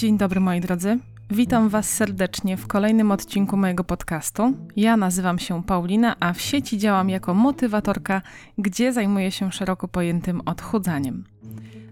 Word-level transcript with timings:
Dzień 0.00 0.18
dobry 0.18 0.40
moi 0.40 0.60
drodzy. 0.60 0.98
Witam 1.30 1.68
Was 1.68 1.90
serdecznie 1.90 2.56
w 2.56 2.66
kolejnym 2.66 3.12
odcinku 3.12 3.56
mojego 3.56 3.84
podcastu. 3.84 4.54
Ja 4.76 4.96
nazywam 4.96 5.38
się 5.38 5.62
Paulina, 5.62 6.16
a 6.20 6.32
w 6.32 6.40
sieci 6.40 6.78
działam 6.78 7.10
jako 7.10 7.34
motywatorka, 7.34 8.22
gdzie 8.58 8.92
zajmuję 8.92 9.30
się 9.30 9.52
szeroko 9.52 9.88
pojętym 9.88 10.40
odchudzaniem. 10.46 11.24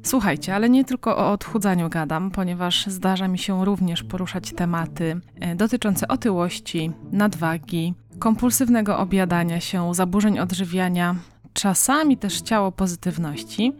Słuchajcie, 0.02 0.54
ale 0.54 0.70
nie 0.70 0.84
tylko 0.84 1.16
o 1.16 1.32
odchudzaniu 1.32 1.88
gadam, 1.88 2.30
ponieważ 2.30 2.86
zdarza 2.86 3.28
mi 3.28 3.38
się 3.38 3.64
również 3.64 4.02
poruszać 4.02 4.52
tematy 4.52 5.20
e, 5.40 5.54
dotyczące 5.54 6.08
otyłości, 6.08 6.90
nadwagi, 7.12 7.94
kompulsywnego 8.18 8.98
objadania 8.98 9.60
się, 9.60 9.94
zaburzeń 9.94 10.38
odżywiania, 10.38 11.14
czasami 11.52 12.16
też 12.16 12.40
ciało 12.40 12.72
pozytywności. 12.72 13.72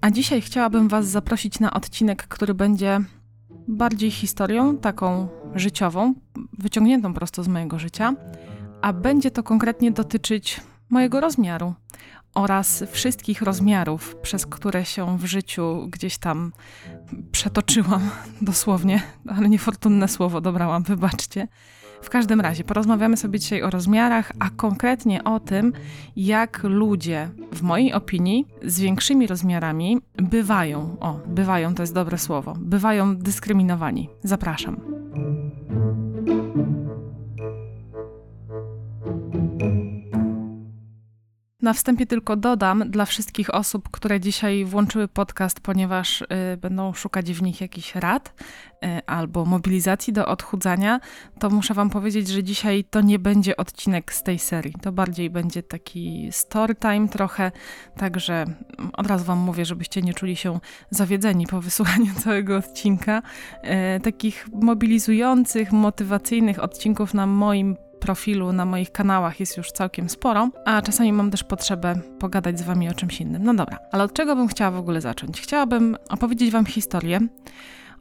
A 0.00 0.10
dzisiaj 0.10 0.40
chciałabym 0.40 0.88
Was 0.88 1.06
zaprosić 1.06 1.60
na 1.60 1.72
odcinek, 1.72 2.26
który 2.28 2.54
będzie 2.54 3.00
bardziej 3.68 4.10
historią, 4.10 4.76
taką 4.78 5.28
życiową, 5.54 6.14
wyciągniętą 6.58 7.14
prosto 7.14 7.42
z 7.42 7.48
mojego 7.48 7.78
życia, 7.78 8.14
a 8.82 8.92
będzie 8.92 9.30
to 9.30 9.42
konkretnie 9.42 9.90
dotyczyć 9.90 10.60
mojego 10.90 11.20
rozmiaru 11.20 11.74
oraz 12.38 12.84
wszystkich 12.90 13.42
rozmiarów, 13.42 14.16
przez 14.16 14.46
które 14.46 14.84
się 14.84 15.18
w 15.18 15.24
życiu 15.24 15.88
gdzieś 15.90 16.18
tam 16.18 16.52
przetoczyłam, 17.32 18.10
dosłownie, 18.42 19.02
ale 19.28 19.48
niefortunne 19.48 20.08
słowo 20.08 20.40
dobrałam, 20.40 20.82
wybaczcie. 20.82 21.48
W 22.02 22.10
każdym 22.10 22.40
razie 22.40 22.64
porozmawiamy 22.64 23.16
sobie 23.16 23.38
dzisiaj 23.38 23.62
o 23.62 23.70
rozmiarach, 23.70 24.32
a 24.38 24.50
konkretnie 24.50 25.24
o 25.24 25.40
tym, 25.40 25.72
jak 26.16 26.62
ludzie, 26.62 27.28
w 27.52 27.62
mojej 27.62 27.92
opinii, 27.92 28.46
z 28.62 28.80
większymi 28.80 29.26
rozmiarami 29.26 30.00
bywają, 30.16 30.96
o, 31.00 31.20
bywają 31.26 31.74
to 31.74 31.82
jest 31.82 31.94
dobre 31.94 32.18
słowo, 32.18 32.54
bywają 32.60 33.16
dyskryminowani. 33.16 34.08
Zapraszam. 34.24 34.97
Na 41.68 41.74
wstępie 41.74 42.06
tylko 42.06 42.36
dodam 42.36 42.90
dla 42.90 43.04
wszystkich 43.04 43.54
osób, 43.54 43.88
które 43.90 44.20
dzisiaj 44.20 44.64
włączyły 44.64 45.08
podcast, 45.08 45.60
ponieważ 45.60 46.22
y, 46.22 46.26
będą 46.56 46.92
szukać 46.92 47.32
w 47.32 47.42
nich 47.42 47.60
jakichś 47.60 47.94
rad 47.94 48.34
y, 48.84 49.06
albo 49.06 49.44
mobilizacji 49.44 50.12
do 50.12 50.26
odchudzania, 50.26 51.00
to 51.38 51.50
muszę 51.50 51.74
Wam 51.74 51.90
powiedzieć, 51.90 52.28
że 52.28 52.44
dzisiaj 52.44 52.84
to 52.84 53.00
nie 53.00 53.18
będzie 53.18 53.56
odcinek 53.56 54.12
z 54.12 54.22
tej 54.22 54.38
serii. 54.38 54.74
To 54.82 54.92
bardziej 54.92 55.30
będzie 55.30 55.62
taki 55.62 56.28
story 56.30 56.74
time 56.74 57.08
trochę, 57.08 57.52
także 57.96 58.44
od 58.92 59.06
razu 59.06 59.24
Wam 59.24 59.38
mówię, 59.38 59.64
żebyście 59.64 60.02
nie 60.02 60.14
czuli 60.14 60.36
się 60.36 60.60
zawiedzeni 60.90 61.46
po 61.46 61.60
wysłuchaniu 61.60 62.14
całego 62.24 62.56
odcinka. 62.56 63.22
Y, 63.96 64.00
takich 64.00 64.48
mobilizujących, 64.52 65.72
motywacyjnych 65.72 66.62
odcinków 66.62 67.14
na 67.14 67.26
moim 67.26 67.76
profilu 68.00 68.52
na 68.52 68.64
moich 68.64 68.92
kanałach 68.92 69.40
jest 69.40 69.56
już 69.56 69.72
całkiem 69.72 70.08
sporo, 70.08 70.50
a 70.64 70.82
czasami 70.82 71.12
mam 71.12 71.30
też 71.30 71.44
potrzebę 71.44 72.00
pogadać 72.18 72.58
z 72.58 72.62
Wami 72.62 72.88
o 72.88 72.94
czymś 72.94 73.20
innym. 73.20 73.44
No 73.44 73.54
dobra, 73.54 73.78
ale 73.92 74.04
od 74.04 74.12
czego 74.12 74.36
bym 74.36 74.48
chciała 74.48 74.70
w 74.70 74.76
ogóle 74.76 75.00
zacząć? 75.00 75.40
Chciałabym 75.40 75.96
opowiedzieć 76.08 76.50
Wam 76.50 76.66
historię 76.66 77.20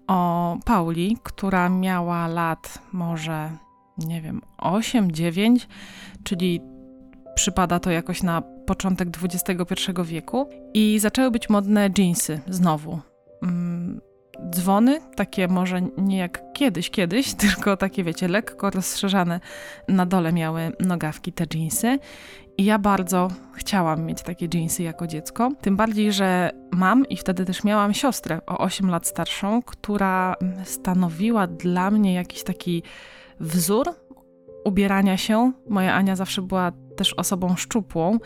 o 0.08 0.58
Pauli, 0.66 1.18
która 1.24 1.70
miała 1.70 2.28
lat 2.28 2.80
może, 2.92 3.50
nie 3.98 4.22
wiem, 4.22 4.42
8-9, 4.58 5.68
czyli 6.24 6.62
przypada 7.36 7.80
to 7.80 7.92
jakoś 7.92 8.24
na 8.24 8.42
początek 8.42 9.10
XXI 9.24 9.74
wieku 10.04 10.50
i 10.74 11.00
zaczęły 11.00 11.32
być 11.32 11.50
modne 11.50 11.90
jeansy 11.98 12.40
znowu. 12.48 13.00
Dzwony, 14.50 15.00
takie 15.16 15.48
może 15.48 15.82
nie 15.98 16.18
jak 16.18 16.54
kiedyś, 16.54 16.90
kiedyś, 16.90 17.34
tylko 17.44 17.78
takie, 17.78 18.04
wiecie, 18.04 18.28
lekko 18.28 18.70
rozszerzane 18.70 19.40
na 19.88 20.06
dole 20.06 20.34
miały 20.34 20.72
nogawki 20.80 21.34
te 21.34 21.46
jeansy. 21.54 22.00
I 22.58 22.66
ja 22.66 22.80
bardzo 22.80 23.28
chciałam 23.54 24.06
mieć 24.06 24.22
takie 24.22 24.48
jeansy 24.54 24.84
jako 24.84 25.08
dziecko. 25.08 25.52
Tym 25.62 25.76
bardziej, 25.76 26.14
że 26.14 26.52
mam 26.72 27.06
i 27.06 27.18
wtedy 27.18 27.46
też 27.46 27.64
miałam 27.64 27.94
siostrę 27.94 28.40
o 28.48 28.58
8 28.58 28.90
lat 28.90 29.08
starszą, 29.08 29.62
która 29.62 30.36
stanowiła 30.64 31.48
dla 31.48 31.92
mnie 31.92 32.14
jakiś 32.14 32.44
taki 32.44 32.84
wzór 33.40 33.90
ubierania 34.66 35.18
się. 35.18 35.52
Moja 35.70 35.94
Ania 35.94 36.16
zawsze 36.16 36.42
była 36.42 36.72
też 36.96 37.14
osobą 37.14 37.56
szczupłą 37.56 38.18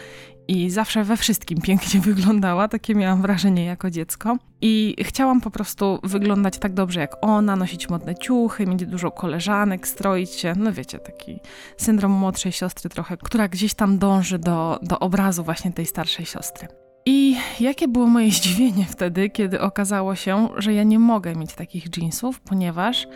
i 0.52 0.70
zawsze 0.70 1.04
we 1.04 1.18
wszystkim 1.18 1.62
pięknie 1.62 2.00
wyglądała, 2.12 2.68
takie 2.68 2.96
miałam 2.96 3.22
wrażenie 3.22 3.66
jako 3.66 3.90
dziecko. 3.90 4.38
I 4.62 4.96
chciałam 5.00 5.42
po 5.42 5.52
prostu 5.52 6.00
wyglądać 6.04 6.58
tak 6.58 6.74
dobrze 6.74 7.00
jak 7.00 7.16
ona, 7.22 7.56
nosić 7.56 7.90
modne 7.90 8.16
ciuchy, 8.16 8.68
mieć 8.68 8.86
dużo 8.86 9.12
koleżanek, 9.12 9.88
stroić 9.88 10.30
się, 10.30 10.54
no 10.58 10.74
wiecie, 10.74 11.00
taki 11.00 11.40
syndrom 11.78 12.12
młodszej 12.12 12.52
siostry 12.52 12.90
trochę, 12.90 13.18
która 13.18 13.48
gdzieś 13.48 13.74
tam 13.74 13.98
dąży 13.98 14.40
do, 14.40 14.80
do 14.82 15.00
obrazu 15.00 15.44
właśnie 15.44 15.72
tej 15.72 15.86
starszej 15.86 16.26
siostry. 16.26 16.68
I 17.06 17.36
jakie 17.60 17.88
było 17.88 18.08
moje 18.08 18.32
zdziwienie 18.38 18.86
wtedy, 18.86 19.30
kiedy 19.30 19.62
okazało 19.62 20.16
się, 20.16 20.50
że 20.58 20.74
ja 20.74 20.84
nie 20.84 21.00
mogę 21.00 21.36
mieć 21.36 21.54
takich 21.54 21.98
jeansów, 21.98 22.40
ponieważ 22.40 23.08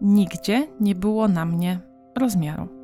nigdzie 0.00 0.66
nie 0.80 0.94
było 0.94 1.28
na 1.28 1.44
mnie 1.44 1.80
rozmiaru. 2.16 2.77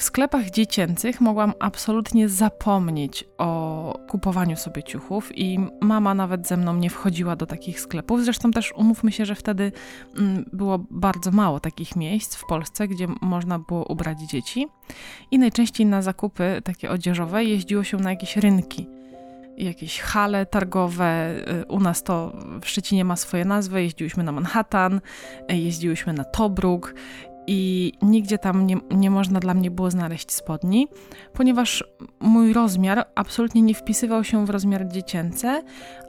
W 0.00 0.02
sklepach 0.02 0.50
dziecięcych 0.50 1.20
mogłam 1.20 1.52
absolutnie 1.58 2.28
zapomnieć 2.28 3.24
o 3.38 3.98
kupowaniu 4.08 4.56
sobie 4.56 4.82
ciuchów 4.82 5.38
i 5.38 5.58
mama 5.80 6.14
nawet 6.14 6.48
ze 6.48 6.56
mną 6.56 6.76
nie 6.76 6.90
wchodziła 6.90 7.36
do 7.36 7.46
takich 7.46 7.80
sklepów. 7.80 8.24
Zresztą 8.24 8.50
też 8.50 8.72
umówmy 8.76 9.12
się, 9.12 9.24
że 9.24 9.34
wtedy 9.34 9.72
mm, 10.18 10.44
było 10.52 10.78
bardzo 10.90 11.30
mało 11.30 11.60
takich 11.60 11.96
miejsc 11.96 12.36
w 12.36 12.46
Polsce, 12.46 12.88
gdzie 12.88 13.06
można 13.20 13.58
było 13.58 13.84
ubrać 13.84 14.20
dzieci. 14.20 14.66
I 15.30 15.38
najczęściej 15.38 15.86
na 15.86 16.02
zakupy 16.02 16.60
takie 16.64 16.90
odzieżowe 16.90 17.44
jeździło 17.44 17.84
się 17.84 17.96
na 17.96 18.10
jakieś 18.10 18.36
rynki 18.36 18.86
jakieś 19.56 20.00
hale 20.00 20.46
targowe. 20.46 21.34
Y, 21.62 21.66
u 21.66 21.80
nas 21.80 22.02
to 22.02 22.32
w 22.62 22.68
Szczecinie 22.68 23.04
ma 23.04 23.16
swoje 23.16 23.44
nazwy. 23.44 23.82
Jeździłyśmy 23.82 24.24
na 24.24 24.32
Manhattan, 24.32 25.00
y, 25.52 25.56
jeździłyśmy 25.56 26.12
na 26.12 26.24
Tobruk 26.24 26.94
i 27.52 27.92
nigdzie 28.02 28.38
tam 28.38 28.66
nie, 28.66 28.76
nie 28.90 29.10
można 29.10 29.40
dla 29.40 29.54
mnie 29.54 29.70
było 29.70 29.90
znaleźć 29.90 30.32
spodni, 30.32 30.88
ponieważ 31.32 31.84
mój 32.20 32.52
rozmiar 32.52 33.04
absolutnie 33.14 33.62
nie 33.62 33.74
wpisywał 33.74 34.24
się 34.24 34.46
w 34.46 34.50
rozmiar 34.50 34.88
dziecięcy, 34.88 35.62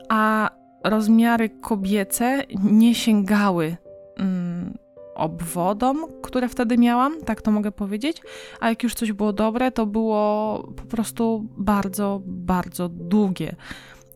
a 0.09 0.49
rozmiary 0.83 1.49
kobiece 1.49 2.43
nie 2.63 2.95
sięgały 2.95 3.77
mm, 4.17 4.77
obwodom, 5.15 6.05
które 6.21 6.49
wtedy 6.49 6.77
miałam, 6.77 7.21
tak 7.25 7.41
to 7.41 7.51
mogę 7.51 7.71
powiedzieć, 7.71 8.21
a 8.59 8.69
jak 8.69 8.83
już 8.83 8.93
coś 8.93 9.11
było 9.11 9.33
dobre, 9.33 9.71
to 9.71 9.85
było 9.85 10.57
po 10.75 10.83
prostu 10.83 11.47
bardzo, 11.57 12.21
bardzo 12.25 12.89
długie 12.89 13.55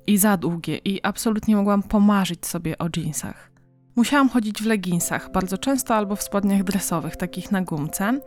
i 0.08 0.18
za 0.18 0.38
długie 0.38 0.78
i 0.78 1.00
absolutnie 1.04 1.56
mogłam 1.56 1.84
pomarzyć 1.84 2.46
sobie 2.46 2.78
o 2.78 2.88
jeansach. 2.98 3.55
Musiałam 3.96 4.30
chodzić 4.30 4.62
w 4.62 4.66
leginsach, 4.66 5.32
bardzo 5.32 5.58
często 5.58 5.96
albo 5.96 6.16
w 6.16 6.24
spodniach 6.24 6.64
dresowych, 6.64 7.16
takich 7.16 7.52
na 7.52 7.62
gumce. 7.62 8.20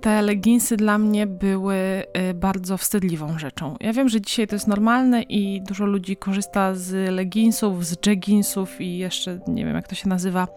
Te 0.00 0.22
leginsy 0.22 0.76
dla 0.76 0.98
mnie 0.98 1.26
były 1.26 1.74
y, 2.30 2.34
bardzo 2.34 2.76
wstydliwą 2.76 3.38
rzeczą. 3.38 3.76
Ja 3.80 3.92
wiem, 3.92 4.08
że 4.08 4.20
dzisiaj 4.20 4.46
to 4.46 4.56
jest 4.56 4.68
normalne 4.68 5.22
i 5.22 5.62
dużo 5.62 5.86
ludzi 5.86 6.16
korzysta 6.16 6.74
z 6.74 7.10
leginsów, 7.10 7.86
z 7.86 8.06
jegginsów 8.06 8.80
i 8.80 8.98
jeszcze 8.98 9.40
nie 9.46 9.64
wiem 9.64 9.74
jak 9.74 9.88
to 9.88 9.94
się 9.94 10.08
nazywa 10.08 10.48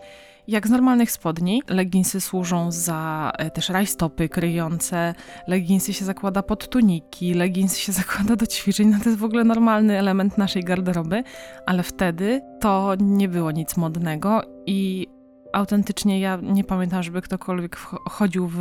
jak 0.47 0.67
z 0.67 0.69
normalnych 0.69 1.11
spodni, 1.11 1.63
leginsy 1.67 2.21
służą 2.21 2.71
za 2.71 3.31
e, 3.37 3.51
też 3.51 3.69
rajstopy 3.69 4.29
kryjące, 4.29 5.15
leginsy 5.47 5.93
się 5.93 6.05
zakłada 6.05 6.43
pod 6.43 6.69
tuniki, 6.69 7.33
leginsy 7.33 7.79
się 7.79 7.91
zakłada 8.01 8.35
do 8.35 8.47
ćwiczeń, 8.47 8.87
no 8.87 8.97
to 9.03 9.09
jest 9.09 9.19
w 9.19 9.23
ogóle 9.23 9.43
normalny 9.43 9.99
element 9.99 10.37
naszej 10.37 10.63
garderoby, 10.63 11.23
ale 11.65 11.83
wtedy 11.83 12.41
to 12.59 12.95
nie 12.99 13.29
było 13.29 13.51
nic 13.51 13.77
modnego 13.77 14.41
i 14.65 15.07
autentycznie 15.53 16.19
ja 16.19 16.39
nie 16.41 16.63
pamiętam, 16.63 17.03
żeby 17.03 17.21
ktokolwiek 17.21 17.75
chodził 18.09 18.47
w 18.47 18.59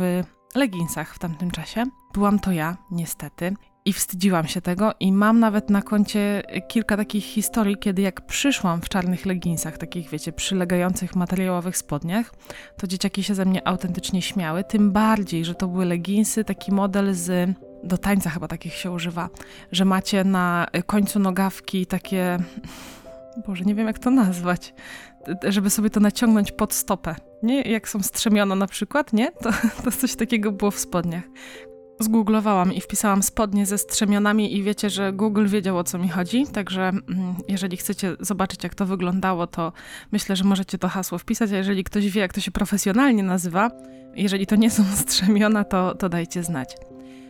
leginsach 0.55 1.15
w 1.15 1.19
tamtym 1.19 1.51
czasie. 1.51 1.83
Byłam 2.13 2.39
to 2.39 2.51
ja, 2.51 2.77
niestety 2.91 3.53
i 3.85 3.93
wstydziłam 3.93 4.47
się 4.47 4.61
tego 4.61 4.93
i 4.99 5.11
mam 5.11 5.39
nawet 5.39 5.69
na 5.69 5.81
koncie 5.81 6.43
kilka 6.67 6.97
takich 6.97 7.23
historii, 7.23 7.77
kiedy 7.77 8.01
jak 8.01 8.21
przyszłam 8.21 8.81
w 8.81 8.89
czarnych 8.89 9.25
leginsach, 9.25 9.77
takich 9.77 10.09
wiecie, 10.09 10.31
przylegających 10.31 11.15
materiałowych 11.15 11.77
spodniach, 11.77 12.33
to 12.77 12.87
dzieciaki 12.87 13.23
się 13.23 13.35
ze 13.35 13.45
mnie 13.45 13.67
autentycznie 13.67 14.21
śmiały, 14.21 14.63
tym 14.63 14.91
bardziej, 14.91 15.45
że 15.45 15.55
to 15.55 15.67
były 15.67 15.85
leginsy, 15.85 16.43
taki 16.43 16.71
model 16.71 17.13
z 17.13 17.49
do 17.83 17.97
tańca 17.97 18.29
chyba 18.29 18.47
takich 18.47 18.73
się 18.73 18.91
używa, 18.91 19.29
że 19.71 19.85
macie 19.85 20.23
na 20.23 20.67
końcu 20.85 21.19
nogawki 21.19 21.85
takie 21.85 22.37
Boże, 23.47 23.65
nie 23.65 23.75
wiem 23.75 23.87
jak 23.87 23.99
to 23.99 24.11
nazwać, 24.11 24.73
żeby 25.43 25.69
sobie 25.69 25.89
to 25.89 25.99
naciągnąć 25.99 26.51
pod 26.51 26.73
stopę. 26.73 27.15
Nie, 27.43 27.61
jak 27.61 27.89
są 27.89 28.03
strzemiona 28.03 28.55
na 28.55 28.67
przykład, 28.67 29.13
nie? 29.13 29.31
To, 29.31 29.49
to 29.83 29.91
coś 29.91 30.15
takiego 30.15 30.51
było 30.51 30.71
w 30.71 30.79
spodniach 30.79 31.23
zgooglowałam 31.99 32.73
i 32.73 32.81
wpisałam 32.81 33.23
spodnie 33.23 33.65
ze 33.65 33.77
strzemionami 33.77 34.57
i 34.57 34.63
wiecie, 34.63 34.89
że 34.89 35.13
Google 35.13 35.47
wiedział 35.47 35.77
o 35.77 35.83
co 35.83 35.97
mi 35.97 36.09
chodzi, 36.09 36.47
także 36.47 36.81
mm, 36.89 37.35
jeżeli 37.47 37.77
chcecie 37.77 38.15
zobaczyć 38.19 38.63
jak 38.63 38.75
to 38.75 38.85
wyglądało, 38.85 39.47
to 39.47 39.73
myślę, 40.11 40.35
że 40.35 40.43
możecie 40.43 40.77
to 40.77 40.87
hasło 40.87 41.17
wpisać, 41.17 41.51
a 41.51 41.57
jeżeli 41.57 41.83
ktoś 41.83 42.09
wie 42.09 42.21
jak 42.21 42.33
to 42.33 42.41
się 42.41 42.51
profesjonalnie 42.51 43.23
nazywa, 43.23 43.71
jeżeli 44.15 44.47
to 44.47 44.55
nie 44.55 44.71
są 44.71 44.83
strzemiona, 45.05 45.63
to, 45.63 45.95
to 45.95 46.09
dajcie 46.09 46.43
znać. 46.43 46.75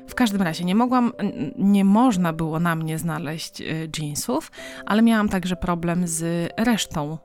W 0.07 0.15
każdym 0.15 0.41
razie 0.41 0.65
nie 0.65 0.75
mogłam, 0.75 1.13
nie 1.57 1.85
można 1.85 2.33
było 2.33 2.59
na 2.59 2.75
mnie 2.75 2.99
znaleźć 2.99 3.61
y, 3.61 3.89
jeansów, 3.99 4.51
ale 4.85 5.01
miałam 5.01 5.29
także 5.29 5.55
problem 5.55 6.07
z 6.07 6.51
resztą 6.57 7.17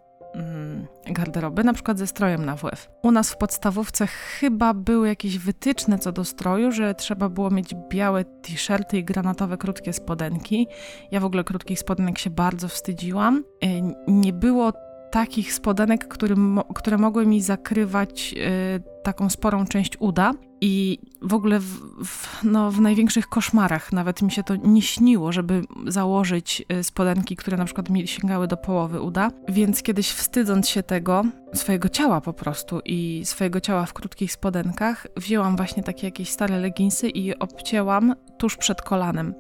garderoby, 1.06 1.64
na 1.64 1.72
przykład 1.72 1.98
ze 1.98 2.06
strojem 2.06 2.44
na 2.44 2.56
WF. 2.56 2.90
U 3.02 3.10
nas 3.10 3.30
w 3.30 3.36
podstawówce 3.36 4.06
chyba 4.06 4.74
były 4.74 5.08
jakieś 5.08 5.38
wytyczne 5.38 5.98
co 5.98 6.12
do 6.12 6.24
stroju, 6.24 6.72
że 6.72 6.94
trzeba 6.94 7.28
było 7.28 7.50
mieć 7.50 7.74
białe 7.88 8.24
t-shirty 8.24 8.98
i 8.98 9.04
granatowe 9.04 9.56
krótkie 9.56 9.92
spodenki. 9.92 10.66
Ja 11.10 11.20
w 11.20 11.24
ogóle 11.24 11.44
krótkich 11.44 11.78
spodenek 11.78 12.18
się 12.18 12.30
bardzo 12.30 12.68
wstydziłam. 12.68 13.44
Y, 13.64 13.66
nie 14.08 14.32
było 14.32 14.72
takich 15.10 15.52
spodenek, 15.52 16.08
które, 16.08 16.34
które 16.74 16.98
mogły 16.98 17.26
mi 17.26 17.42
zakrywać 17.42 18.34
y, 18.36 19.02
taką 19.02 19.30
sporą 19.30 19.66
część 19.66 19.96
uda 20.00 20.32
i 20.60 20.98
w 21.22 21.34
ogóle 21.34 21.58
w, 21.58 21.80
w, 22.04 22.44
no, 22.44 22.70
w 22.70 22.80
największych 22.80 23.26
koszmarach 23.26 23.92
nawet 23.92 24.22
mi 24.22 24.30
się 24.30 24.42
to 24.42 24.56
nie 24.56 24.82
śniło, 24.82 25.32
żeby 25.32 25.62
założyć 25.86 26.64
y, 26.72 26.84
spodenki, 26.84 27.36
które 27.36 27.56
na 27.56 27.64
przykład 27.64 27.90
mi 27.90 28.08
sięgały 28.08 28.48
do 28.48 28.56
połowy 28.56 29.00
uda. 29.00 29.30
Więc 29.48 29.82
kiedyś 29.82 30.10
wstydząc 30.10 30.68
się 30.68 30.82
tego, 30.82 31.24
swojego 31.54 31.88
ciała 31.88 32.20
po 32.20 32.32
prostu 32.32 32.80
i 32.84 33.22
swojego 33.24 33.60
ciała 33.60 33.86
w 33.86 33.92
krótkich 33.92 34.32
spodenkach, 34.32 35.06
wzięłam 35.16 35.56
właśnie 35.56 35.82
takie 35.82 36.06
jakieś 36.06 36.30
stare 36.30 36.58
leginsy 36.58 37.08
i 37.08 37.38
obcięłam 37.38 38.14
tuż 38.38 38.56
przed 38.56 38.82
kolanem, 38.82 39.34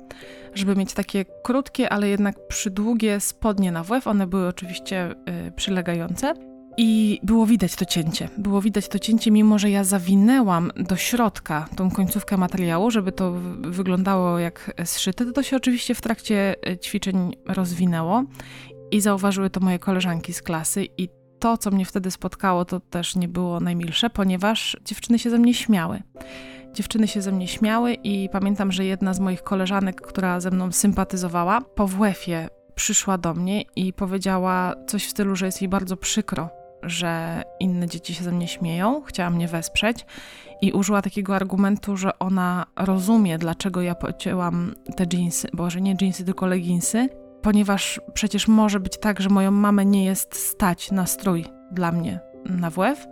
żeby 0.54 0.76
mieć 0.76 0.92
takie 0.92 1.24
krótkie, 1.44 1.92
ale 1.92 2.08
jednak 2.08 2.46
przydługie 2.48 3.20
spodnie 3.20 3.72
na 3.72 3.84
WF. 3.84 4.06
One 4.06 4.26
były 4.26 4.48
oczywiście 4.48 5.14
y, 5.48 5.52
przylegające 5.52 6.49
i 6.76 7.20
było 7.22 7.46
widać 7.46 7.76
to 7.76 7.84
cięcie. 7.84 8.28
Było 8.38 8.62
widać 8.62 8.88
to 8.88 8.98
cięcie, 8.98 9.30
mimo 9.30 9.58
że 9.58 9.70
ja 9.70 9.84
zawinęłam 9.84 10.72
do 10.76 10.96
środka 10.96 11.68
tą 11.76 11.90
końcówkę 11.90 12.36
materiału, 12.36 12.90
żeby 12.90 13.12
to 13.12 13.32
wyglądało 13.60 14.38
jak 14.38 14.82
zszyte, 14.84 15.32
to 15.32 15.42
się 15.42 15.56
oczywiście 15.56 15.94
w 15.94 16.00
trakcie 16.00 16.56
e, 16.66 16.78
ćwiczeń 16.78 17.36
rozwinęło 17.48 18.24
i 18.90 19.00
zauważyły 19.00 19.50
to 19.50 19.60
moje 19.60 19.78
koleżanki 19.78 20.32
z 20.32 20.42
klasy 20.42 20.86
i 20.98 21.08
to, 21.38 21.58
co 21.58 21.70
mnie 21.70 21.84
wtedy 21.84 22.10
spotkało, 22.10 22.64
to 22.64 22.80
też 22.80 23.16
nie 23.16 23.28
było 23.28 23.60
najmilsze, 23.60 24.10
ponieważ 24.10 24.76
dziewczyny 24.84 25.18
się 25.18 25.30
ze 25.30 25.38
mnie 25.38 25.54
śmiały. 25.54 26.02
Dziewczyny 26.74 27.08
się 27.08 27.22
ze 27.22 27.32
mnie 27.32 27.48
śmiały 27.48 27.94
i 27.94 28.28
pamiętam, 28.32 28.72
że 28.72 28.84
jedna 28.84 29.14
z 29.14 29.20
moich 29.20 29.42
koleżanek, 29.42 30.00
która 30.00 30.40
ze 30.40 30.50
mną 30.50 30.72
sympatyzowała, 30.72 31.60
po 31.60 31.86
WF-ie 31.86 32.48
przyszła 32.74 33.18
do 33.18 33.34
mnie 33.34 33.62
i 33.76 33.92
powiedziała 33.92 34.74
coś 34.86 35.06
w 35.06 35.10
stylu, 35.10 35.36
że 35.36 35.46
jest 35.46 35.62
jej 35.62 35.68
bardzo 35.68 35.96
przykro, 35.96 36.59
że 36.82 37.42
inne 37.60 37.86
dzieci 37.86 38.14
się 38.14 38.24
ze 38.24 38.32
mnie 38.32 38.48
śmieją, 38.48 39.02
chciała 39.02 39.30
mnie 39.30 39.48
wesprzeć 39.48 40.06
i 40.62 40.72
użyła 40.72 41.02
takiego 41.02 41.36
argumentu, 41.36 41.96
że 41.96 42.18
ona 42.18 42.66
rozumie, 42.76 43.38
dlaczego 43.38 43.82
ja 43.82 43.94
pocięłam 43.94 44.74
te 44.96 45.04
jeansy, 45.12 45.48
bo 45.52 45.70
że 45.70 45.80
nie 45.80 45.96
jeansy, 46.00 46.24
tylko 46.24 46.46
leginsy, 46.46 47.08
ponieważ 47.42 48.00
przecież 48.14 48.48
może 48.48 48.80
być 48.80 48.98
tak, 48.98 49.20
że 49.20 49.28
moją 49.28 49.50
mamę 49.50 49.84
nie 49.84 50.04
jest 50.04 50.34
stać 50.34 50.90
na 50.90 51.06
strój 51.06 51.44
dla 51.72 51.92
mnie 51.92 52.20
na 52.44 52.70
WF, 52.70 53.06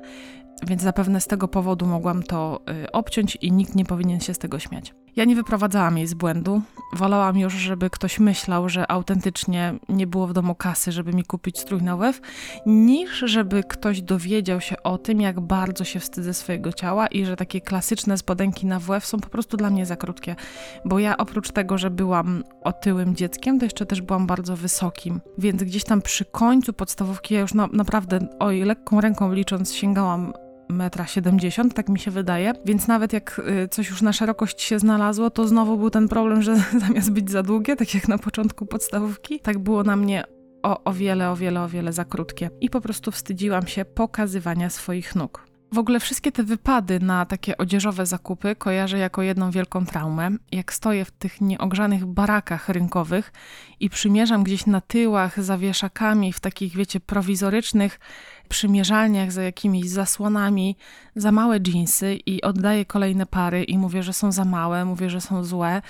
więc 0.66 0.82
zapewne 0.82 1.20
z 1.20 1.26
tego 1.26 1.48
powodu 1.48 1.86
mogłam 1.86 2.22
to 2.22 2.60
y, 2.84 2.92
obciąć 2.92 3.36
i 3.36 3.52
nikt 3.52 3.74
nie 3.74 3.84
powinien 3.84 4.20
się 4.20 4.34
z 4.34 4.38
tego 4.38 4.58
śmiać. 4.58 4.94
Ja 5.18 5.24
nie 5.24 5.36
wyprowadzałam 5.36 5.98
jej 5.98 6.06
z 6.06 6.14
błędu. 6.14 6.62
Wolałam 6.92 7.38
już, 7.38 7.54
żeby 7.54 7.90
ktoś 7.90 8.20
myślał, 8.20 8.68
że 8.68 8.90
autentycznie 8.90 9.74
nie 9.88 10.06
było 10.06 10.26
w 10.26 10.32
domu 10.32 10.54
kasy, 10.54 10.92
żeby 10.92 11.12
mi 11.12 11.24
kupić 11.24 11.58
strój 11.58 11.82
na 11.82 11.96
WF, 11.96 12.20
niż 12.66 13.18
żeby 13.18 13.62
ktoś 13.62 14.02
dowiedział 14.02 14.60
się 14.60 14.82
o 14.82 14.98
tym, 14.98 15.20
jak 15.20 15.40
bardzo 15.40 15.84
się 15.84 16.00
wstydzę 16.00 16.34
swojego 16.34 16.72
ciała 16.72 17.06
i 17.06 17.24
że 17.24 17.36
takie 17.36 17.60
klasyczne 17.60 18.18
spodenki 18.18 18.66
na 18.66 18.80
WF 18.80 19.06
są 19.06 19.20
po 19.20 19.28
prostu 19.28 19.56
dla 19.56 19.70
mnie 19.70 19.86
za 19.86 19.96
krótkie. 19.96 20.36
Bo 20.84 20.98
ja 20.98 21.16
oprócz 21.16 21.50
tego, 21.50 21.78
że 21.78 21.90
byłam 21.90 22.44
otyłym 22.62 23.16
dzieckiem, 23.16 23.58
to 23.58 23.66
jeszcze 23.66 23.86
też 23.86 24.02
byłam 24.02 24.26
bardzo 24.26 24.56
wysokim. 24.56 25.20
Więc 25.38 25.62
gdzieś 25.62 25.84
tam 25.84 26.02
przy 26.02 26.24
końcu 26.24 26.72
podstawówki 26.72 27.34
ja 27.34 27.40
już 27.40 27.54
na, 27.54 27.68
naprawdę, 27.72 28.28
oj, 28.38 28.60
lekką 28.60 29.00
ręką 29.00 29.32
licząc, 29.32 29.74
sięgałam 29.74 30.32
metra 30.68 31.06
70, 31.06 31.74
tak 31.74 31.88
mi 31.88 31.98
się 31.98 32.10
wydaje. 32.10 32.52
Więc 32.64 32.88
nawet 32.88 33.12
jak 33.12 33.40
y, 33.64 33.68
coś 33.68 33.90
już 33.90 34.02
na 34.02 34.12
szerokość 34.12 34.62
się 34.62 34.78
znalazło, 34.78 35.30
to 35.30 35.48
znowu 35.48 35.78
był 35.78 35.90
ten 35.90 36.08
problem, 36.08 36.42
że 36.42 36.56
zamiast 36.86 37.12
być 37.12 37.30
za 37.30 37.42
długie, 37.42 37.76
tak 37.76 37.94
jak 37.94 38.08
na 38.08 38.18
początku 38.18 38.66
podstawówki, 38.66 39.40
tak 39.40 39.58
było 39.58 39.82
na 39.82 39.96
mnie 39.96 40.24
o, 40.62 40.84
o 40.84 40.92
wiele, 40.92 41.30
o 41.30 41.36
wiele, 41.36 41.62
o 41.62 41.68
wiele 41.68 41.92
za 41.92 42.04
krótkie. 42.04 42.50
I 42.60 42.70
po 42.70 42.80
prostu 42.80 43.10
wstydziłam 43.10 43.66
się 43.66 43.84
pokazywania 43.84 44.70
swoich 44.70 45.14
nóg. 45.14 45.48
W 45.72 45.78
ogóle 45.78 46.00
wszystkie 46.00 46.32
te 46.32 46.42
wypady 46.42 47.00
na 47.00 47.26
takie 47.26 47.58
odzieżowe 47.58 48.06
zakupy 48.06 48.56
kojarzę 48.56 48.98
jako 48.98 49.22
jedną 49.22 49.50
wielką 49.50 49.86
traumę. 49.86 50.30
Jak 50.52 50.72
stoję 50.72 51.04
w 51.04 51.10
tych 51.10 51.40
nieogrzanych 51.40 52.06
barakach 52.06 52.68
rynkowych 52.68 53.32
i 53.80 53.90
przymierzam 53.90 54.44
gdzieś 54.44 54.66
na 54.66 54.80
tyłach 54.80 55.42
za 55.42 55.58
wieszakami, 55.58 56.32
w 56.32 56.40
takich, 56.40 56.76
wiecie, 56.76 57.00
prowizorycznych 57.00 58.00
przymierzalniach 58.48 59.32
za 59.32 59.42
jakimiś 59.42 59.88
zasłonami, 59.90 60.76
za 61.16 61.32
małe 61.32 61.60
dżinsy 61.60 62.18
i 62.26 62.42
oddaję 62.42 62.84
kolejne 62.84 63.26
pary 63.26 63.64
i 63.64 63.78
mówię, 63.78 64.02
że 64.02 64.12
są 64.12 64.32
za 64.32 64.44
małe, 64.44 64.84
mówię, 64.84 65.10
że 65.10 65.20
są 65.20 65.44
złe 65.44 65.82